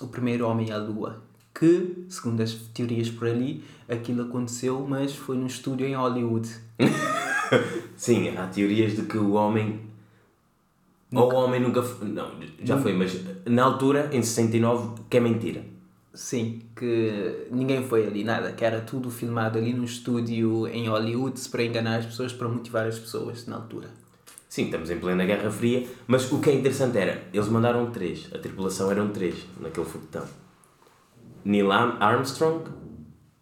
[0.00, 1.22] o primeiro homem à Lua.
[1.54, 6.48] Que, segundo as teorias por ali, aquilo aconteceu, mas foi num estúdio em Hollywood.
[7.96, 9.80] Sim, há teorias de que o homem.
[11.14, 11.80] Ou o homem nunca.
[12.02, 15.64] Não, já foi, mas na altura, em 69, que é mentira.
[16.12, 21.40] Sim, que ninguém foi ali, nada, que era tudo filmado ali num estúdio em Hollywood
[21.48, 23.88] para enganar as pessoas, para motivar as pessoas na altura.
[24.48, 28.28] Sim, estamos em plena Guerra Fria, mas o que é interessante era, eles mandaram três,
[28.32, 30.24] a tripulação eram três naquele foguetão.
[31.44, 32.64] Neil Armstrong,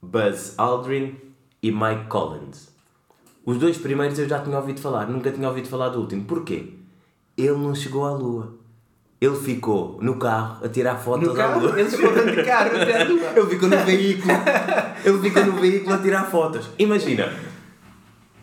[0.03, 1.17] Buzz Aldrin
[1.63, 2.73] e Mike Collins.
[3.45, 6.25] Os dois primeiros eu já tinha ouvido falar, nunca tinha ouvido falar do último.
[6.25, 6.75] Porquê?
[7.37, 8.55] Ele não chegou à Lua.
[9.21, 11.79] Ele ficou no carro a tirar fotos No à carro, Lua.
[11.79, 13.33] eles foram de carro até a Lua.
[13.37, 14.33] Ele ficou no veículo.
[15.05, 16.69] Ele fica no veículo a tirar fotos.
[16.79, 17.33] Imagina,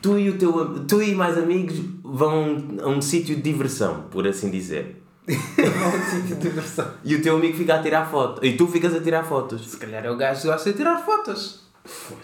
[0.02, 4.26] tu e, o teu, tu e mais amigos vão a um sítio de diversão, por
[4.26, 4.99] assim dizer.
[7.04, 8.40] E o teu amigo fica a tirar fotos.
[8.44, 9.70] E tu ficas a tirar fotos.
[9.70, 11.62] Se calhar é o gajo que gosta de tirar fotos.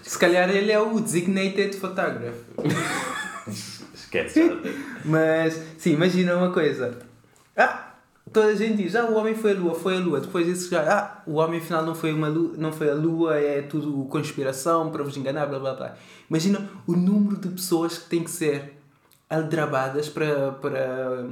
[0.02, 2.34] Se calhar ele é o designated photographer.
[3.94, 4.52] Esquece.
[5.04, 6.98] Mas, sim, imagina uma coisa.
[7.56, 7.94] Ah,
[8.32, 10.20] toda a gente diz, ah, o homem foi a lua, foi a lua.
[10.20, 13.38] Depois disso já, ah, o homem afinal não foi, uma lua, não foi a lua,
[13.38, 15.96] é tudo conspiração para vos enganar, blá blá blá.
[16.30, 18.78] Imagina o número de pessoas que têm que ser
[19.30, 21.26] aldrabadas para, para,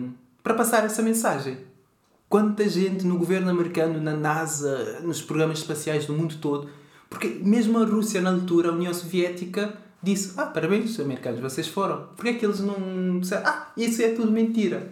[0.44, 1.58] para passar essa mensagem.
[2.28, 6.70] Quanta gente no governo americano, na NASA, nos programas espaciais do mundo todo.
[7.10, 12.08] Porque mesmo a Rússia, na altura, a União Soviética, disse: Ah, parabéns, americanos, vocês foram.
[12.16, 14.92] Porquê é que eles não disseram: Ah, isso é tudo mentira?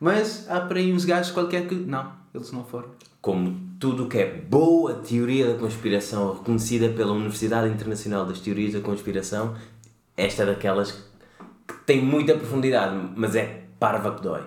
[0.00, 1.74] Mas há para aí uns gajos qualquer que.
[1.74, 2.88] Não, eles não foram.
[3.20, 8.72] Como tudo o que é boa teoria da conspiração reconhecida pela Universidade Internacional das Teorias
[8.72, 9.54] da Conspiração,
[10.16, 10.92] esta é daquelas
[11.68, 14.42] que tem muita profundidade, mas é parva que dói.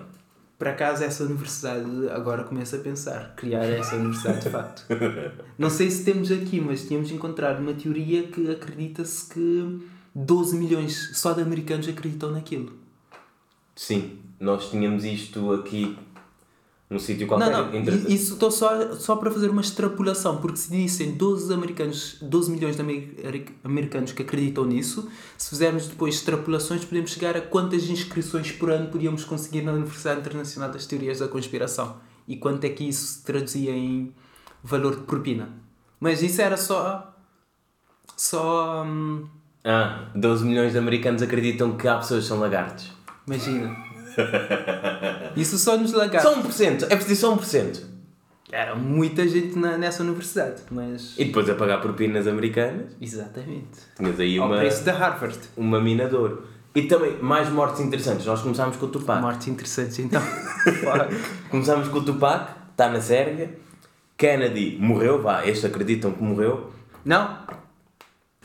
[0.64, 4.86] Por acaso, essa universidade agora começa a pensar, criar essa universidade de facto.
[5.58, 11.18] Não sei se temos aqui, mas tínhamos encontrado uma teoria que acredita-se que 12 milhões
[11.18, 12.72] só de americanos acreditam naquilo.
[13.76, 15.98] Sim, nós tínhamos isto aqui
[16.90, 17.50] num sítio qualquer.
[17.50, 21.52] Não, não, entre- isso estou só, só para fazer uma extrapolação, porque se dissem 12,
[21.52, 23.14] americanos, 12 milhões de amer-
[23.64, 28.88] americanos que acreditam nisso, se fizermos depois extrapolações, podemos chegar a quantas inscrições por ano
[28.90, 31.96] podíamos conseguir na Universidade Internacional das Teorias da Conspiração
[32.28, 34.12] e quanto é que isso se traduzia em
[34.62, 35.48] valor de propina.
[35.98, 37.14] Mas isso era só.
[38.16, 38.84] Só.
[38.84, 39.26] hum,
[39.64, 42.92] Ah, 12 milhões de americanos acreditam que há pessoas que são lagartos.
[43.26, 43.74] imagina.
[45.36, 46.30] Isso só nos lagartos.
[46.30, 47.80] Só 1%, é preciso só 1%.
[48.52, 51.14] Era muita gente na, nessa universidade, mas.
[51.18, 53.80] E depois a pagar propinas americanas, Exatamente.
[53.96, 55.38] tinhas aí Ao uma, preço da Harvard.
[55.56, 56.46] uma mina de ouro.
[56.74, 58.26] E também, mais mortes interessantes.
[58.26, 59.20] Nós começámos com o Tupac.
[59.20, 60.20] Mortes interessantes então.
[61.50, 63.56] Começámos com o Tupac, está na Sérvia.
[64.16, 66.72] Kennedy morreu, vá, estes acreditam que morreu.
[67.04, 67.38] Não.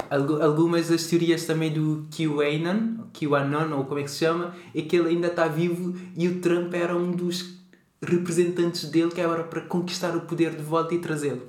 [0.09, 4.81] Algu- Algumas das teorias também do QAnon, QAnon, ou como é que se chama, é
[4.81, 7.57] que ele ainda está vivo e o Trump era um dos
[8.01, 11.41] representantes dele que era para conquistar o poder de volta e trazê-lo.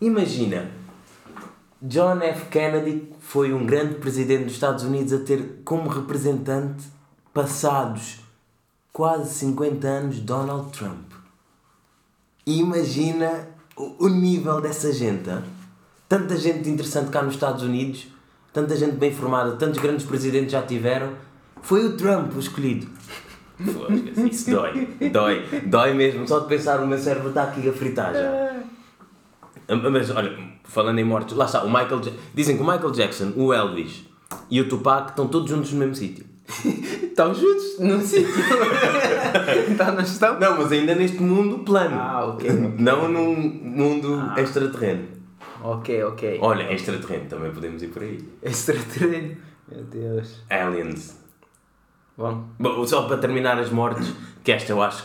[0.00, 0.70] Imagina,
[1.80, 2.46] John F.
[2.50, 6.84] Kennedy foi um grande presidente dos Estados Unidos a ter como representante,
[7.32, 8.20] passados
[8.92, 11.12] quase 50 anos, Donald Trump.
[12.46, 15.28] Imagina o, nível dessa gente.
[15.30, 15.42] hã?
[16.14, 18.06] Tanta gente interessante cá nos Estados Unidos,
[18.52, 21.08] tanta gente bem formada, tantos grandes presidentes já tiveram.
[21.60, 22.86] Foi o Trump o escolhido.
[24.30, 26.28] Isso dói, dói, dói mesmo.
[26.28, 28.62] Só de pensar o meu cérebro está aqui a fritar já.
[29.90, 33.32] Mas olha, falando em mortes, lá está, o Michael Ja- dizem que o Michael Jackson,
[33.34, 34.04] o Elvis
[34.48, 36.24] e o Tupac estão todos juntos no mesmo sítio.
[37.02, 38.28] Estão juntos num sítio.
[39.70, 40.38] então não estão?
[40.38, 41.96] Não, mas ainda neste mundo plano.
[41.98, 42.50] Ah, ok.
[42.78, 44.40] Não num mundo Ah.
[44.40, 45.13] extraterreno.
[45.64, 46.38] Ok, ok.
[46.42, 48.18] Olha, extraterreno também podemos ir por aí.
[48.42, 49.34] Extraterreno.
[49.66, 50.42] Meu Deus.
[50.50, 51.18] Aliens.
[52.18, 54.12] Bom, Bom, só para terminar as mortes,
[54.44, 55.02] que esta eu acho.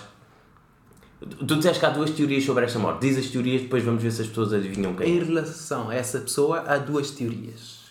[1.22, 3.08] Tu disseste que há duas teorias sobre esta morte.
[3.08, 5.08] Diz as teorias, depois vamos ver se as pessoas adivinham quem.
[5.08, 7.86] Em relação a essa pessoa, há duas teorias.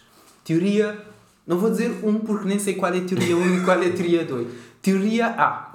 [0.45, 0.99] Teoria.
[1.47, 3.87] Não vou dizer um porque nem sei qual é a teoria 1 e qual é
[3.87, 4.47] a teoria 2.
[4.83, 5.73] Teoria A.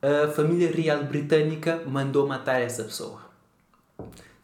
[0.00, 3.31] A família real britânica mandou matar essa pessoa.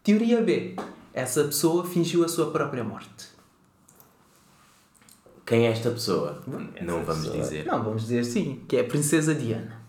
[0.03, 0.77] Teoria B.
[1.13, 3.29] Essa pessoa fingiu a sua própria morte.
[5.45, 6.43] Quem é esta pessoa?
[6.83, 7.65] não vamos Pessoa- dizer.
[7.67, 9.81] Não, vamos dizer sim, que é a princesa Diana.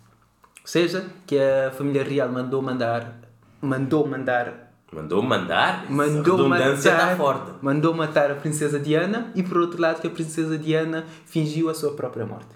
[0.61, 3.19] Ou seja, que a família real mandou mandar
[3.61, 5.85] mandou mandar Mandou mandar.
[5.91, 7.51] Mandou redundância matar, está forte.
[7.61, 11.75] mandou matar a princesa Diana e por outro lado que a princesa Diana fingiu a
[11.75, 12.47] sua própria morte.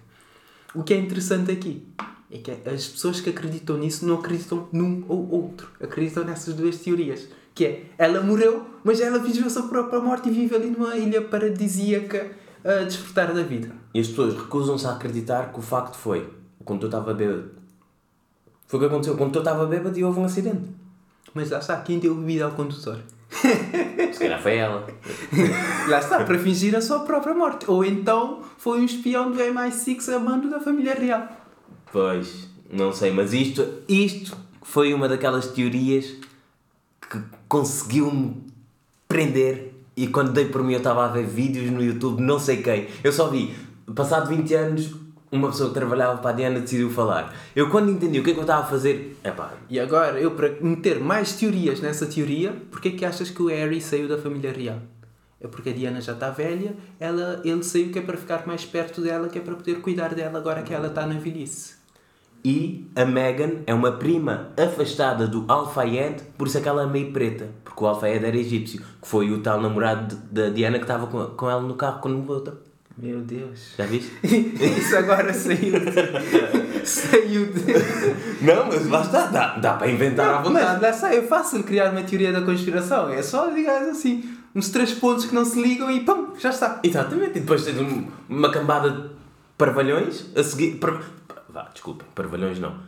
[0.74, 1.88] O que é interessante aqui
[2.32, 5.70] é que as pessoas que acreditam nisso não acreditam num ou outro.
[5.80, 7.28] Acreditam nessas duas teorias.
[7.54, 10.96] Que é, ela morreu, mas ela fingiu a sua própria morte e vive ali numa
[10.96, 12.32] ilha paradisíaca
[12.64, 13.70] a desfrutar da vida.
[13.94, 16.28] E as pessoas recusam-se a acreditar que o facto foi
[16.66, 17.52] quando eu estava bêbado.
[18.68, 19.16] Foi o que aconteceu.
[19.16, 20.70] Quando eu estava bêbado e houve um acidente.
[21.34, 23.00] Mas lá está, quem deu bebida ao condutor?
[24.14, 24.88] Se calhar foi ela.
[25.90, 27.70] Lá está, para fingir a sua própria morte.
[27.70, 31.28] Ou então foi um espião do MI6 a mando da família real.
[31.92, 36.16] Pois, não sei, mas isto, isto foi uma daquelas teorias
[37.14, 38.44] que conseguiu-me
[39.08, 42.64] prender e quando dei por mim eu estava a ver vídeos no YouTube, não sei
[42.64, 42.88] quem.
[43.04, 43.56] Eu só vi,
[43.94, 44.96] passado 20 anos,
[45.32, 47.36] uma pessoa que trabalhava para a Diana decidiu falar.
[47.56, 50.20] Eu quando entendi o que é que eu estava a fazer, é pá, E agora,
[50.20, 54.08] eu para meter mais teorias nessa teoria, porque é que achas que o Harry saiu
[54.08, 54.80] da família real?
[55.40, 58.66] É porque a Diana já está velha, ela, ele saiu que é para ficar mais
[58.66, 61.83] perto dela, que é para poder cuidar dela agora que ela está na velhice.
[62.46, 66.86] E a Meghan é uma prima afastada do Al-Fayed, por isso é que ela é
[66.88, 70.84] meio preta, porque o Al-Fayed era egípcio, que foi o tal namorado da Diana que
[70.84, 72.56] estava com, com ela no carro quando voltou.
[72.98, 73.74] Meu Deus.
[73.78, 74.12] Já viste?
[74.24, 76.86] Isso agora saiu de...
[76.86, 77.62] saiu de...
[78.46, 80.80] Não, mas está, dá, dá para inventar à Não, vontade.
[80.82, 83.10] mas lá é fácil criar uma teoria da conspiração.
[83.10, 86.82] É só ligar assim, uns três pontos que não se ligam e pum, já está.
[86.84, 89.10] Exatamente, e depois tens um- uma cambada de
[89.58, 90.76] parvalhões a seguir.
[90.76, 91.02] Par...
[91.54, 92.80] Vá, desculpem, parvalhões não.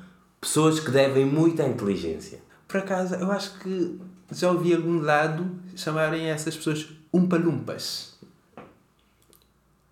[0.42, 2.42] Pessoas que devem muita inteligência.
[2.68, 4.00] Por acaso, eu acho que
[4.32, 8.18] já ouvi algum lado chamarem essas pessoas umpalumpas.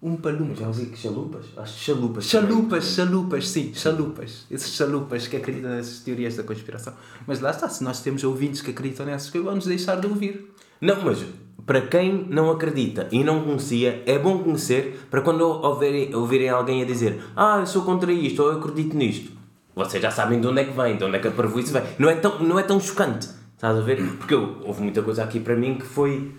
[0.01, 0.57] Umpalumpas.
[0.59, 1.45] Já ouvi que chalupas?
[1.55, 2.25] Acho que chalupas.
[2.25, 4.45] Chalupas, chalupas, sim, chalupas.
[4.49, 6.93] Esses chalupas que acreditam nessas teorias da conspiração.
[7.27, 10.51] Mas lá está, se nós temos ouvintes que acreditam nessas coisas, vamos deixar de ouvir.
[10.81, 11.23] Não, mas
[11.65, 16.81] para quem não acredita e não conhecia, é bom conhecer para quando ouvirem, ouvirem alguém
[16.81, 19.31] a dizer Ah, eu sou contra isto ou eu acredito nisto.
[19.75, 21.81] Vocês já sabem de onde é que vem, de onde é que a parvoíce vem.
[21.97, 23.97] Não é tão, não é tão chocante, estás a ver?
[24.17, 26.31] Porque eu- houve muita coisa aqui para mim que foi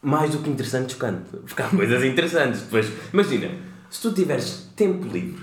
[0.00, 1.30] mais do que interessante, chocante.
[1.30, 2.62] Porque há coisas interessantes.
[2.62, 3.50] Depois, imagina,
[3.90, 5.42] se tu tiveres tempo livre,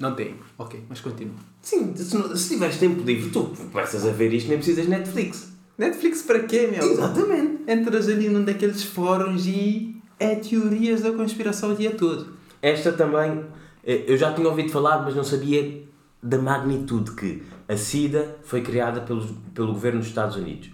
[0.00, 0.36] Não tem.
[0.56, 1.34] Ok, mas continua.
[1.60, 5.47] sim, se, se tiveres tempo livre, tu começas a ver isto, nem precisas de Netflix.
[5.78, 6.82] Netflix para quê, meu?
[6.82, 7.70] Exatamente.
[7.70, 12.34] Entras ali num daqueles fóruns e é teorias da conspiração o dia todo.
[12.60, 13.44] Esta também,
[13.84, 15.84] eh, eu já tinha ouvido falar, mas não sabia
[16.20, 20.70] da magnitude que a SIDA foi criada pelos, pelo governo dos Estados Unidos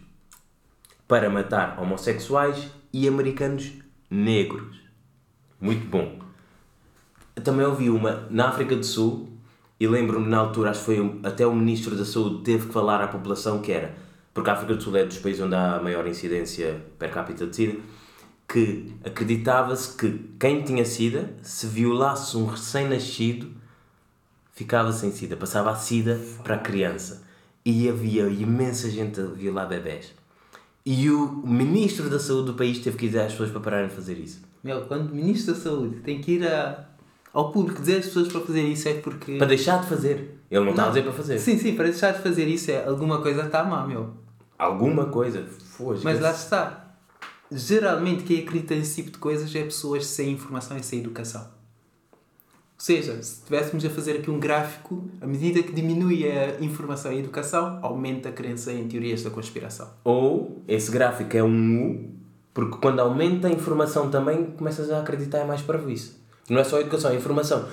[1.07, 3.73] para matar homossexuais e americanos
[4.11, 4.81] negros.
[5.61, 6.19] Muito bom.
[7.43, 9.29] Também ouvi uma na África do Sul
[9.79, 13.03] e lembro-me na altura, acho que foi até o Ministro da Saúde teve que falar
[13.03, 13.95] à população que era,
[14.35, 17.47] porque a África do Sul é dos países onde há a maior incidência per capita
[17.47, 17.79] de SIDA,
[18.49, 23.53] que acreditava-se que quem tinha SIDA, se violasse um recém-nascido,
[24.53, 27.23] ficava sem SIDA, passava a SIDA para a criança.
[27.65, 30.13] E havia imensa gente a violar bebés.
[30.85, 33.95] E o Ministro da Saúde do país teve que dizer às pessoas para pararem de
[33.95, 34.43] fazer isso.
[34.63, 36.87] Meu, quando o Ministro da Saúde tem que ir a,
[37.33, 39.39] ao público dizer às pessoas para fazer isso é porque.
[39.39, 40.41] Para deixar de fazer.
[40.51, 41.39] Ele não, está a dizer para fazer.
[41.39, 44.24] Sim, sim, para deixar de fazer isso é alguma coisa está má, meu.
[44.65, 45.45] Alguma coisa.
[45.77, 46.03] Foge.
[46.05, 46.81] Mas lá está.
[47.51, 51.43] Geralmente quem acredita nesse tipo de coisas é pessoas sem informação e sem educação.
[51.43, 57.13] Ou seja, se estivéssemos a fazer aqui um gráfico, à medida que diminui a informação
[57.13, 59.89] e a educação, aumenta a crença em teorias da conspiração.
[60.03, 62.11] Ou esse gráfico é um U,
[62.53, 66.23] porque quando aumenta a informação também começas a acreditar mais para isso.
[66.51, 67.67] Não é só a educação, é a informação.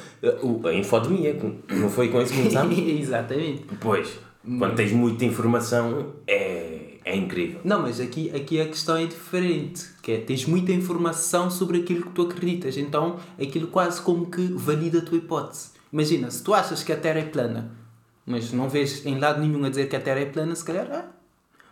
[0.43, 1.37] O- A infodemia,
[1.69, 2.77] não foi com isso que começámos?
[2.77, 3.65] Exatamente.
[3.81, 4.17] Pois,
[4.59, 6.60] quando tens muita informação é,
[7.03, 7.61] é incrível.
[7.63, 9.87] Não, mas aqui, aqui a questão é diferente.
[10.01, 12.77] Que é, tens muita informação sobre aquilo que tu acreditas.
[12.77, 15.71] Então, aquilo quase como que valida a tua hipótese.
[15.91, 17.71] Imagina, se tu achas que a Terra é plana,
[18.25, 20.89] mas não vês em lado nenhum a dizer que a Terra é plana, se calhar
[20.91, 21.05] é.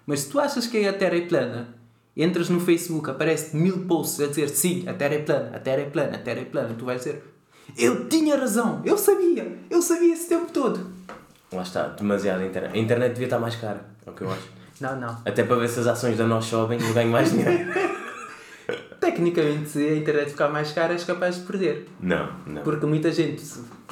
[0.06, 1.76] Mas se tu achas que a Terra é plana,
[2.18, 5.82] entras no Facebook, aparece mil posts a dizer sim, a Terra é plana, a Terra
[5.82, 7.24] é plana, a Terra é plana, tu vais dizer
[7.78, 10.92] eu tinha razão, eu sabia, eu sabia esse tempo todo.
[11.52, 12.76] Lá está, demasiado a internet.
[12.76, 14.59] A internet devia estar mais cara, é o que eu acho.
[14.82, 15.18] Não, não.
[15.26, 17.72] Até para ver se as ações da nós sobem eu ganho mais dinheiro.
[19.00, 21.88] Tecnicamente, se a internet ficar mais cara, és capaz de perder.
[22.02, 22.62] Não, não.
[22.64, 23.42] Porque muita gente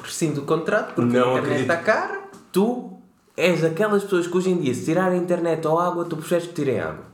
[0.02, 1.70] rescinde o contrato porque Não a internet acredito.
[1.72, 2.20] está cara.
[2.52, 2.92] Tu
[3.36, 6.46] és aquelas pessoas que hoje em dia, se tirarem a internet ou água, tu preferes
[6.46, 7.04] que tirem água.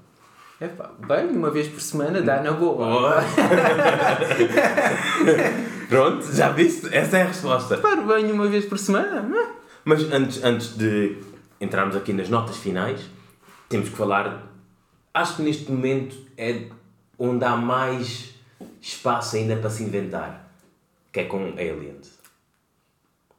[0.61, 3.23] Epá, bem, uma vez por semana dá na boa.
[5.89, 6.89] Pronto, já viste?
[6.95, 7.77] Essa é a resposta.
[7.79, 9.27] Para banho uma vez por semana?
[9.33, 9.49] ah.
[9.85, 11.19] Mas antes, antes de
[11.61, 13.01] entrarmos aqui nas notas finais,
[13.75, 14.53] temos que falar.
[15.13, 16.69] Acho que neste momento é
[17.19, 18.35] onde há mais
[18.81, 20.49] espaço ainda para se inventar,
[21.13, 22.21] que é com aliens.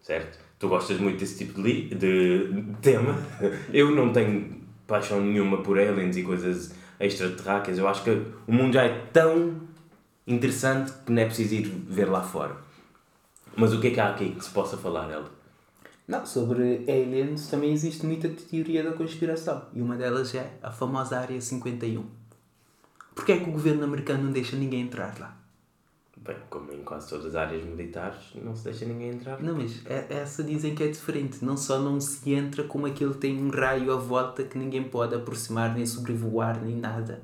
[0.02, 0.38] Certo?
[0.60, 3.18] Tu gostas muito desse tipo de, de tema.
[3.72, 7.78] Eu não tenho paixão nenhuma por aliens e coisas extraterráqueas.
[7.78, 8.10] Eu acho que
[8.46, 9.62] o mundo já é tão
[10.28, 12.58] interessante que não é preciso ir ver lá fora.
[13.56, 15.32] Mas o que é que há aqui que se possa falar, Helder?
[16.08, 19.66] Não, sobre aliens também existe muita teoria da conspiração.
[19.74, 22.06] E uma delas é a famosa Área 51.
[23.16, 25.36] Porquê é que o governo americano não deixa ninguém entrar lá?
[26.18, 29.42] Bem, como em quase todas as áreas militares, não se deixa ninguém entrar.
[29.42, 31.44] Não, mas é- essa dizem que é diferente.
[31.44, 35.14] Não só não se entra, como aquilo tem um raio à volta que ninguém pode
[35.16, 37.22] aproximar, nem sobrevoar, nem nada.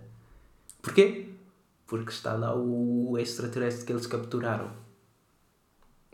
[0.82, 1.30] Porquê?
[1.88, 4.72] Porque está lá o extraterrestre que eles capturaram.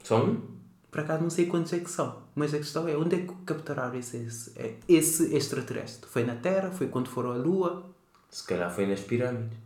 [0.04, 0.57] Só um?
[0.90, 3.34] Por acaso não sei quantos é que são, mas a questão é onde é que
[3.46, 4.54] capturaram esse, esse,
[4.88, 6.10] esse extraterrestre?
[6.10, 6.72] Foi na Terra?
[6.72, 7.86] Foi quando foram à Lua?
[8.30, 9.58] Se calhar foi nas pirâmides.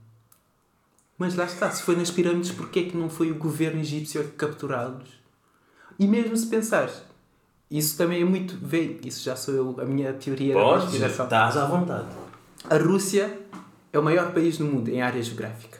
[1.17, 4.19] Mas lá está, se foi nas pirâmides, porquê é que não foi o governo egípcio
[4.21, 5.09] a capturá-los?
[5.99, 7.03] E mesmo se pensares,
[7.69, 8.57] isso também é muito.
[8.57, 11.25] Vê, isso já sou eu, a minha teoria da Podes, conspiração.
[11.25, 12.07] estás à vontade.
[12.67, 13.39] A Rússia
[13.93, 15.79] é o maior país do mundo em área geográfica.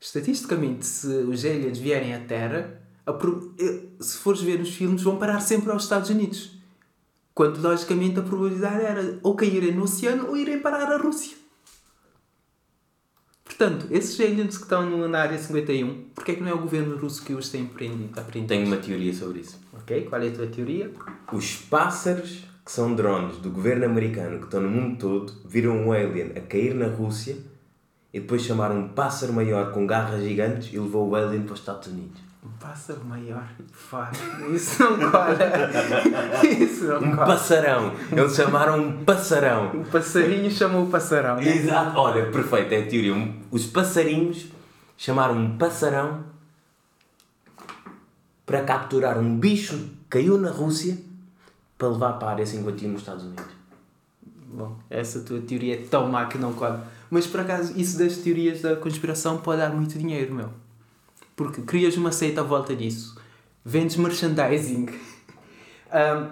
[0.00, 2.80] Estatisticamente, se os aliens vierem à Terra,
[3.12, 3.54] pro-
[4.00, 6.56] se fores ver os filmes, vão parar sempre aos Estados Unidos.
[7.34, 11.36] Quando, logicamente, a probabilidade era ou caírem no oceano ou irem parar à Rússia.
[13.44, 16.58] Portanto, esses aliens que estão no- na área 51, porquê é que não é o
[16.58, 18.18] governo russo que os tem prendido?
[18.18, 18.48] apreendido?
[18.48, 19.58] Tenho uma teoria sobre isso.
[19.72, 20.92] Ok, qual é a tua teoria?
[21.32, 25.92] Os pássaros que são drones do governo americano que estão no mundo todo viram um
[25.92, 27.36] alien a cair na Rússia
[28.12, 31.60] e depois chamaram um pássaro maior com garras gigantes e levou o alien para os
[31.60, 32.20] Estados Unidos.
[32.46, 33.44] Um pássaro maior.
[33.72, 34.10] Fá,
[34.54, 35.36] Isso não cola.
[36.44, 37.26] Isso não Um cola.
[37.26, 37.92] passarão!
[38.12, 39.80] Eles chamaram um passarão!
[39.80, 41.36] O passarinho chamou o passarão.
[41.36, 41.48] né?
[41.56, 41.98] Exato!
[41.98, 43.14] Olha, perfeito, é a teoria.
[43.14, 44.46] Um- Os passarinhos
[44.96, 46.24] chamaram um passarão
[48.44, 50.96] para capturar um bicho que caiu na Rússia
[51.76, 53.44] para levar para a área 51 nos Estados Unidos.
[54.48, 56.86] Bom, essa tua teoria é tão má que não cola.
[57.10, 60.50] Mas por acaso, isso das teorias da conspiração pode dar muito dinheiro, meu.
[61.36, 63.16] Porque crias uma seita à volta disso.
[63.64, 64.88] Vendes merchandising.
[65.92, 66.30] Ahm,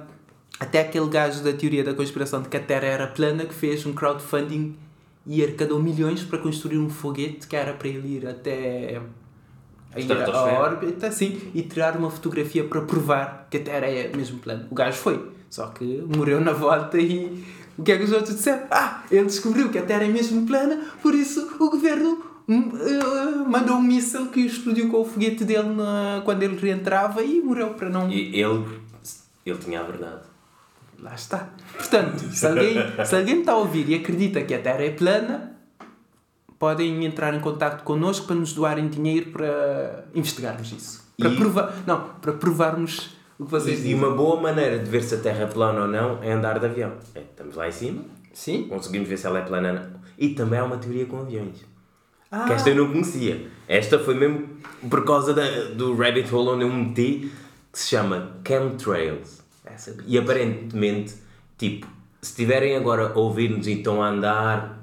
[0.58, 3.84] até aquele gajo da teoria da conspiração de que a Terra era plana que fez
[3.86, 4.76] um crowdfunding
[5.26, 9.00] e arrecadou milhões para construir um foguete que era para ele ir até
[9.92, 10.58] a, ir Estratosfera.
[10.58, 14.66] órbita assim, e tirar uma fotografia para provar que a Terra é mesmo plana.
[14.70, 17.44] O gajo foi, só que morreu na volta e
[17.76, 18.66] o que é que os outros disseram?
[18.70, 23.48] Ah, ele descobriu que a Terra é mesmo plana, por isso o governo hum, eh,
[23.48, 27.70] mandou um míssil que explodiu com o foguete dele na- quando ele reentrava e morreu
[27.74, 28.10] para não.
[28.10, 28.64] E ele,
[29.44, 30.22] ele tinha a verdade.
[31.00, 31.50] Lá está.
[31.76, 32.74] Portanto, se alguém,
[33.04, 35.52] se alguém está a ouvir e acredita que a Terra é plana,
[36.58, 41.04] podem entrar em contato connosco para nos doarem dinheiro para investigarmos isso.
[41.18, 43.94] Para E- provar, não, para provarmos o que vocês E dizem.
[43.96, 46.66] uma boa maneira de ver se a Terra é plana ou não é andar de
[46.66, 46.92] avião.
[47.14, 48.64] É, estamos lá em cima, Sim?
[48.68, 50.04] conseguimos ver se ela é plana ou não.
[50.16, 51.64] E também há uma teoria com aviões.
[52.36, 53.46] Ah, Que esta eu não conhecia.
[53.68, 54.48] Esta foi mesmo
[54.90, 55.42] por causa da,
[55.74, 57.30] do rabbit hole onde eu me meti,
[57.72, 59.40] que se chama chemtrails.
[59.64, 61.14] essa E aparentemente,
[61.56, 61.86] tipo,
[62.20, 64.80] se estiverem agora a ouvir-nos e estão a andar,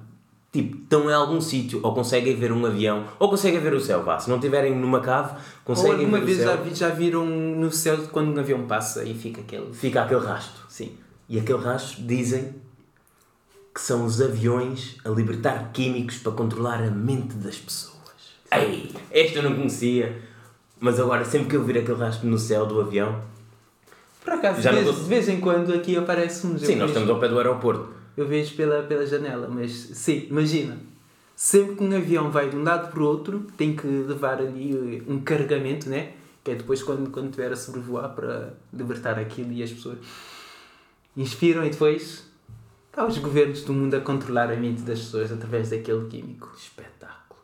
[0.52, 4.04] tipo, estão em algum sítio, ou conseguem ver um avião, ou conseguem ver o céu,
[4.04, 4.18] vá.
[4.20, 6.90] Se não estiverem numa cave, Ou conseguem alguma ver vez o já, céu, vi- já
[6.90, 9.74] viram no céu quando um avião passa e fica aquele.
[9.74, 10.64] fica aquele rastro.
[10.70, 10.94] Sim.
[11.30, 12.56] E aquele rastro dizem
[13.74, 18.02] que são os aviões a libertar químicos para controlar a mente das pessoas.
[18.54, 20.22] Ei, esta eu não conhecia,
[20.80, 23.22] mas agora sempre que eu vir aquele rastro no céu do avião,
[24.24, 26.62] Por acaso, Já de não vez, tô- de vez em quando aqui aparece uns.
[26.62, 27.90] sim, nós vejo- estamos ao pé do aeroporto.
[28.16, 30.78] Eu vejo pela, pela janela, mas sim, imagina.
[31.36, 35.02] Sempre que um avião vai de um lado para o outro, tem que levar ali
[35.08, 36.12] um carregamento, né?
[36.44, 39.98] Que é depois quando, quando estiver a sobrevoar para libertar aquilo e as pessoas
[41.18, 42.24] inspiram e depois
[42.92, 46.52] cá os governos do mundo a controlar a mente das pessoas através daquele químico.
[46.56, 47.42] Espetáculo.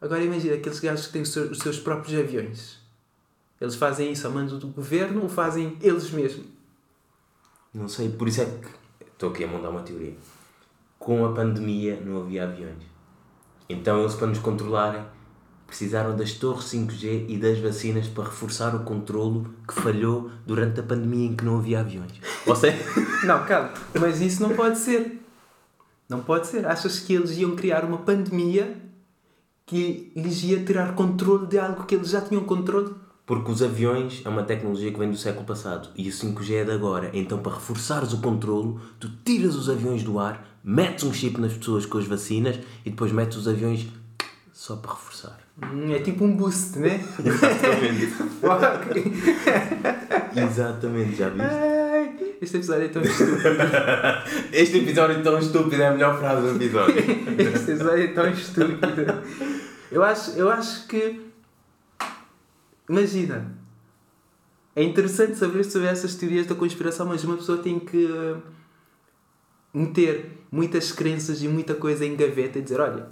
[0.00, 2.78] Agora imagina aqueles gajos que têm os seus, os seus próprios aviões.
[3.60, 6.46] Eles fazem isso a mando do governo ou fazem eles mesmos?
[7.72, 10.14] Não sei, por isso é que estou aqui a montar uma teoria.
[10.98, 12.82] Com a pandemia não havia aviões.
[13.68, 15.04] Então eles, para nos controlarem,
[15.74, 20.84] precisaram das torres 5G e das vacinas para reforçar o controlo que falhou durante a
[20.84, 22.12] pandemia em que não havia aviões.
[22.54, 22.78] Seja,
[23.26, 25.20] Não, calma, mas isso não pode ser.
[26.08, 26.64] Não pode ser.
[26.64, 28.76] Achas que eles iam criar uma pandemia
[29.66, 32.94] que lhes ia tirar controle de algo que eles já tinham controle?
[33.26, 36.64] Porque os aviões é uma tecnologia que vem do século passado e o 5G é
[36.64, 37.10] de agora.
[37.12, 41.54] Então, para reforçares o controlo, tu tiras os aviões do ar, metes um chip nas
[41.54, 43.88] pessoas com as vacinas e depois metes os aviões
[44.52, 45.43] só para reforçar.
[45.62, 47.00] Hum, É tipo um boost, né?
[50.36, 51.42] Exatamente, já viste?
[51.46, 53.38] Ai, este episódio é tão estúpido.
[54.52, 56.96] Este episódio tão estúpido é a melhor frase do episódio.
[56.98, 59.22] Este episódio é tão estúpido.
[59.92, 61.20] Eu acho, eu acho que.
[62.88, 63.52] Imagina.
[64.76, 68.42] É interessante saber sobre essas teorias da conspiração, mas uma pessoa tem que uh,
[69.72, 73.06] meter muitas crenças e muita coisa em gaveta e dizer: olha,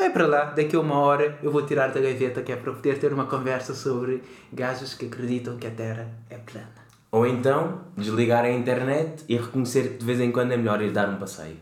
[0.00, 2.72] vai para lá, daqui a uma hora eu vou tirar da gaveta que é para
[2.72, 6.80] poder ter uma conversa sobre gajos que acreditam que a Terra é plana.
[7.12, 10.90] Ou então, desligar a internet e reconhecer que de vez em quando é melhor ir
[10.90, 11.58] dar um passeio.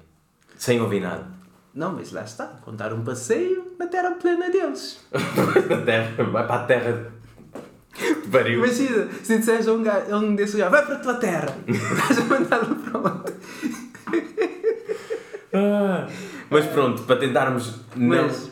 [0.56, 1.26] Sem ouvir nada.
[1.74, 5.04] Não, mas lá está, vão dar um passeio na Terra plana deles.
[5.68, 7.12] Na terra, vai para a terra.
[8.30, 8.58] Pariu.
[8.58, 12.18] Imagina, se disseres a um, gajo, um desses gajos, vai para a tua terra, estás
[12.18, 13.32] a mandá-lo para onde?
[15.52, 16.06] Ah,
[16.50, 17.74] mas pronto, para tentarmos.
[17.94, 18.24] Não.
[18.24, 18.50] Mas,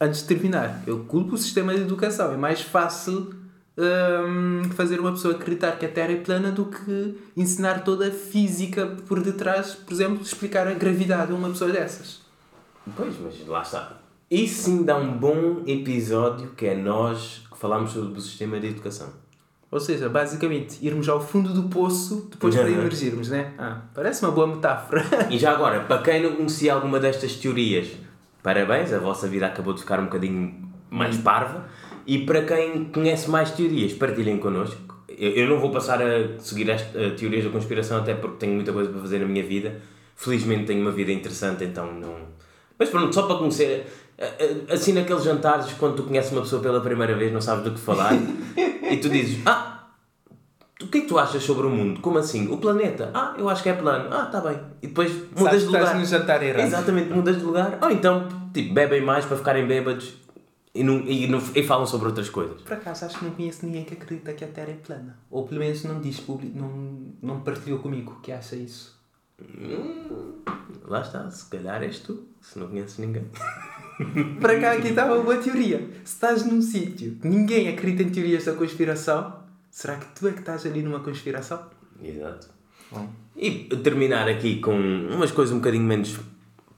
[0.00, 2.32] antes de terminar, eu culpo o sistema de educação.
[2.32, 3.34] É mais fácil
[3.76, 8.10] hum, fazer uma pessoa acreditar que a Terra é plana do que ensinar toda a
[8.10, 12.20] física por detrás, por exemplo, explicar a gravidade a uma pessoa dessas.
[12.96, 13.98] Pois, mas lá está.
[14.30, 18.68] Isso sim dá um bom episódio que é nós que falamos sobre o sistema de
[18.68, 19.23] educação.
[19.74, 22.74] Ou seja, basicamente, irmos ao fundo do poço depois para Uhum.
[22.80, 23.52] emergirmos, né?
[23.58, 25.04] Ah, parece uma boa metáfora.
[25.28, 27.88] E já agora, para quem não conhecia alguma destas teorias,
[28.40, 30.54] parabéns, a vossa vida acabou de ficar um bocadinho
[30.88, 31.64] mais parva.
[32.06, 34.80] E para quem conhece mais teorias, partilhem connosco.
[35.08, 38.54] Eu, eu não vou passar a seguir as eh, teorias da conspiração, até porque tenho
[38.54, 39.80] muita coisa para fazer na minha vida.
[40.14, 42.14] Felizmente tenho uma vida interessante, então não.
[42.78, 43.86] Mas pronto, só para conhecer.
[44.18, 47.64] eh, eh, Assim naqueles jantares, quando tu conheces uma pessoa pela primeira vez, não sabes
[47.64, 48.12] do que falar,
[48.94, 49.88] e tu dizes: Ah,
[50.80, 52.00] o que é que tu achas sobre o mundo?
[52.00, 52.48] Como assim?
[52.48, 53.10] O planeta?
[53.14, 54.08] Ah, eu acho que é plano.
[54.12, 54.58] Ah, está bem.
[54.82, 55.94] E depois mudas de que estás lugar.
[55.96, 56.66] no jantar errado.
[56.66, 57.78] Exatamente, mudas de lugar.
[57.80, 60.14] Ou então, tipo, bebem mais para ficarem bêbados
[60.74, 62.60] e, não, e, não, e falam sobre outras coisas.
[62.62, 65.16] Por acaso, acho que não conheço ninguém que acredita que a Terra é plana.
[65.30, 68.98] Ou pelo menos não diz público, não, não partilhou comigo que acha isso.
[70.86, 73.24] Lá está, se calhar és tu, se não conheces ninguém.
[74.40, 75.78] Para cá aqui estava uma teoria.
[76.04, 79.40] Se estás num sítio que ninguém acredita em teorias da conspiração,
[79.70, 81.60] será que tu é que estás ali numa conspiração?
[82.02, 82.48] Exato.
[82.90, 83.08] Bom.
[83.36, 83.50] E
[83.82, 86.18] terminar aqui com umas coisas um bocadinho menos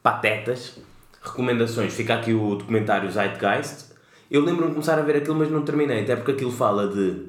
[0.02, 0.78] patetas.
[1.22, 1.92] Recomendações.
[1.92, 3.86] Fica aqui o documentário Zeitgeist.
[4.30, 6.02] Eu lembro-me de começar a ver aquilo, mas não terminei.
[6.02, 7.26] Até porque aquilo fala de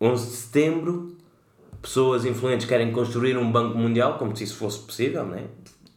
[0.00, 1.16] 11 de setembro,
[1.80, 5.44] pessoas influentes querem construir um banco mundial, como se isso fosse possível, não é?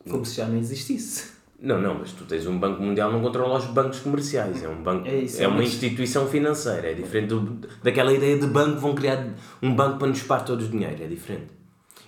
[0.09, 1.38] Como se já não existisse.
[1.61, 4.63] Não, não, mas tu tens um banco mundial, não controla os bancos comerciais.
[4.63, 6.91] É, um banco, É isso, é é uma uma- instituição financeira.
[6.91, 9.27] É diferente do- daquela ideia de banco, vão criar
[9.61, 11.03] um banco para nos chupar todos o dinheiro.
[11.03, 11.47] É diferente.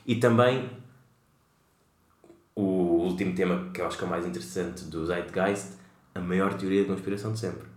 [0.07, 0.69] E também
[2.55, 2.61] o
[3.07, 5.73] último tema que eu acho que é o mais interessante do Zeitgeist,
[6.13, 7.67] a maior teoria de conspiração de sempre.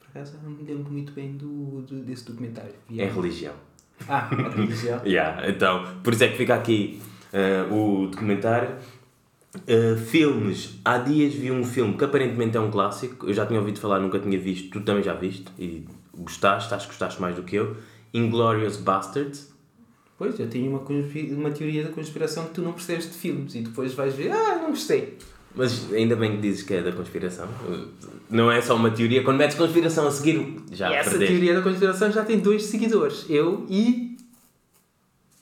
[0.00, 2.74] Por acaso, eu não me lembro muito bem do, do- desse documentário.
[2.96, 3.54] É a religião.
[4.08, 5.00] Ah, a religião.
[5.04, 7.00] Yeah, então, por isso é que fica aqui
[7.32, 8.76] eh, o documentário.
[9.66, 10.74] Eh, filmes.
[10.84, 13.26] Há dias vi um filme que aparentemente é um clássico.
[13.26, 14.70] Eu já tinha ouvido falar, nunca tinha visto.
[14.70, 15.84] Tu também já viste e
[16.14, 17.76] gostaste, acho que gostaste mais do que eu.
[18.12, 19.54] Inglorious Bastards.
[20.18, 23.60] Pois, eu tenho uma, uma teoria da conspiração que tu não percebes de filmes e
[23.60, 25.18] depois vais ver, ah, não gostei.
[25.54, 27.48] Mas ainda bem que dizes que é da conspiração.
[28.30, 29.22] Não é só uma teoria.
[29.22, 31.32] Quando metes conspiração a seguir, já e essa perdeste.
[31.34, 34.16] teoria da conspiração já tem dois seguidores, eu e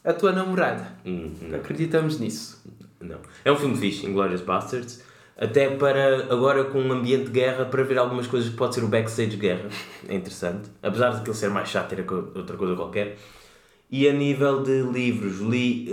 [0.05, 0.93] a tua namorada.
[1.05, 1.33] Hum.
[1.55, 2.63] Acreditamos nisso.
[3.05, 3.19] Não.
[3.45, 5.03] É um filme fixe, Inglourious Bastards.
[5.37, 8.85] Até para agora com um ambiente de guerra, para ver algumas coisas que pode ser
[8.85, 9.69] o backstage de guerra.
[10.09, 10.71] É interessante.
[10.83, 13.17] Apesar de aquilo ser mais chato, era outra coisa qualquer.
[13.91, 15.93] E a nível de livros, li.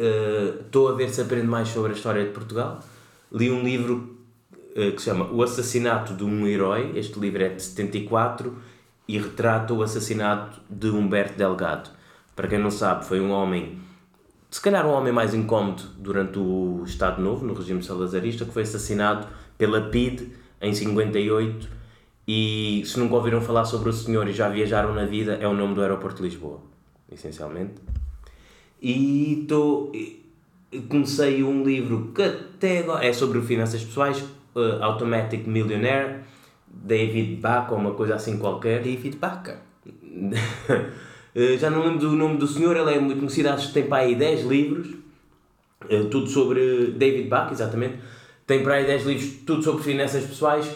[0.66, 2.80] Estou a ver se aprendo mais sobre a história de Portugal.
[3.32, 4.18] Li um livro
[4.76, 6.92] eh, que se chama O Assassinato de um Herói.
[6.96, 8.56] Este livro é de 74
[9.08, 11.90] e retrata o assassinato de Humberto Delgado.
[12.36, 13.78] Para quem não sabe, foi um homem
[14.52, 18.64] se calhar um homem mais incómodo durante o Estado Novo, no regime salazarista, que foi
[18.64, 19.26] assassinado
[19.58, 20.30] pela PID
[20.62, 21.70] em 58
[22.28, 25.54] e se nunca ouviram falar sobre o senhor e já viajaram na vida, é o
[25.54, 26.60] nome do aeroporto de Lisboa,
[27.10, 27.76] essencialmente.
[28.82, 29.90] E tô,
[30.90, 34.22] comecei um livro que até agora é sobre finanças pessoais,
[34.54, 36.24] uh, Automatic Millionaire,
[36.68, 38.82] David Bach ou uma coisa assim qualquer.
[38.82, 39.62] David Baca.
[41.36, 43.84] Eh, Já não lembro do nome do senhor, ele é muito conhecido, acho que tem
[43.88, 44.88] para aí 10 livros,
[45.90, 47.98] eh, tudo sobre David Bach, exatamente.
[48.46, 50.70] Tem para aí 10 livros, tudo sobre finanças pessoais.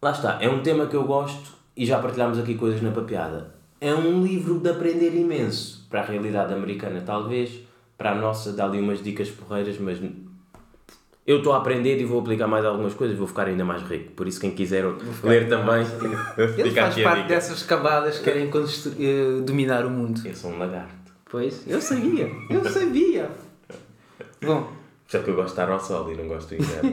[0.00, 3.54] Lá está, é um tema que eu gosto e já partilhámos aqui coisas na papeada.
[3.80, 5.86] é um livro de aprender imenso.
[5.88, 7.60] Para a realidade americana, talvez.
[7.96, 9.98] Para a nossa, dá ali umas dicas porreiras, mas
[11.28, 14.12] eu estou a aprender e vou aplicar mais algumas coisas, vou ficar ainda mais rico.
[14.12, 14.82] Por isso, quem quiser
[15.22, 15.84] ler também,
[16.56, 20.22] Ele faz parte dessas camadas que querem eh, dominar o mundo.
[20.24, 21.12] Eu sou um lagarto.
[21.30, 23.30] Pois, eu sabia, eu sabia.
[24.42, 24.72] Bom,
[25.06, 26.92] Só que eu gosto de estar ao sol e não gosto do inverno.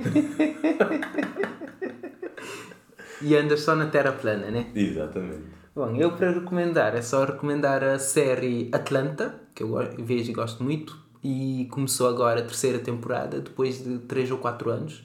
[3.22, 4.68] e andas só na Terra plana, né?
[4.76, 5.44] Exatamente.
[5.74, 10.62] Bom, eu para recomendar é só recomendar a série Atlanta, que eu vejo e gosto
[10.62, 15.04] muito, e começou agora a terceira temporada, depois de 3 ou 4 anos.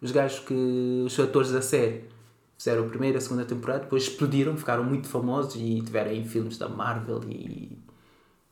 [0.00, 1.02] Os gajos que.
[1.04, 2.04] os atores da série
[2.56, 6.56] fizeram a primeira a segunda temporada, depois explodiram, ficaram muito famosos e tiveram em filmes
[6.56, 7.76] da Marvel e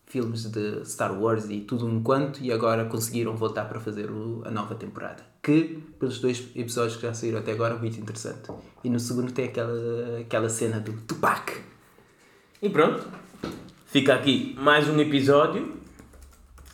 [0.07, 4.43] filmes de Star Wars e tudo um quanto, e agora conseguiram voltar para fazer o-
[4.45, 5.25] a nova temporada.
[5.43, 8.51] Que, pelos dois episódios que já saíram até agora, muito interessante.
[8.85, 11.53] E no segundo tem aquela, aquela cena do Tupac.
[12.63, 13.05] E pronto.
[13.87, 15.75] Fica aqui mais um episódio.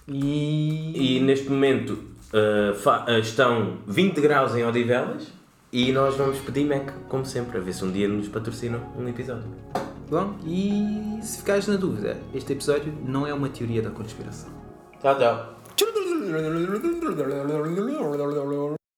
[0.09, 1.16] E.
[1.16, 1.92] E neste momento
[2.32, 5.28] uh, estão 20 graus em Odivelas.
[5.72, 9.09] E nós vamos pedir Mac, como sempre, a ver se um dia nos patrocinam um
[9.09, 9.48] episódio.
[10.11, 14.50] Bom, e se ficares na dúvida, este episódio não é uma teoria da conspiração.
[15.00, 15.55] Tchau, tchau.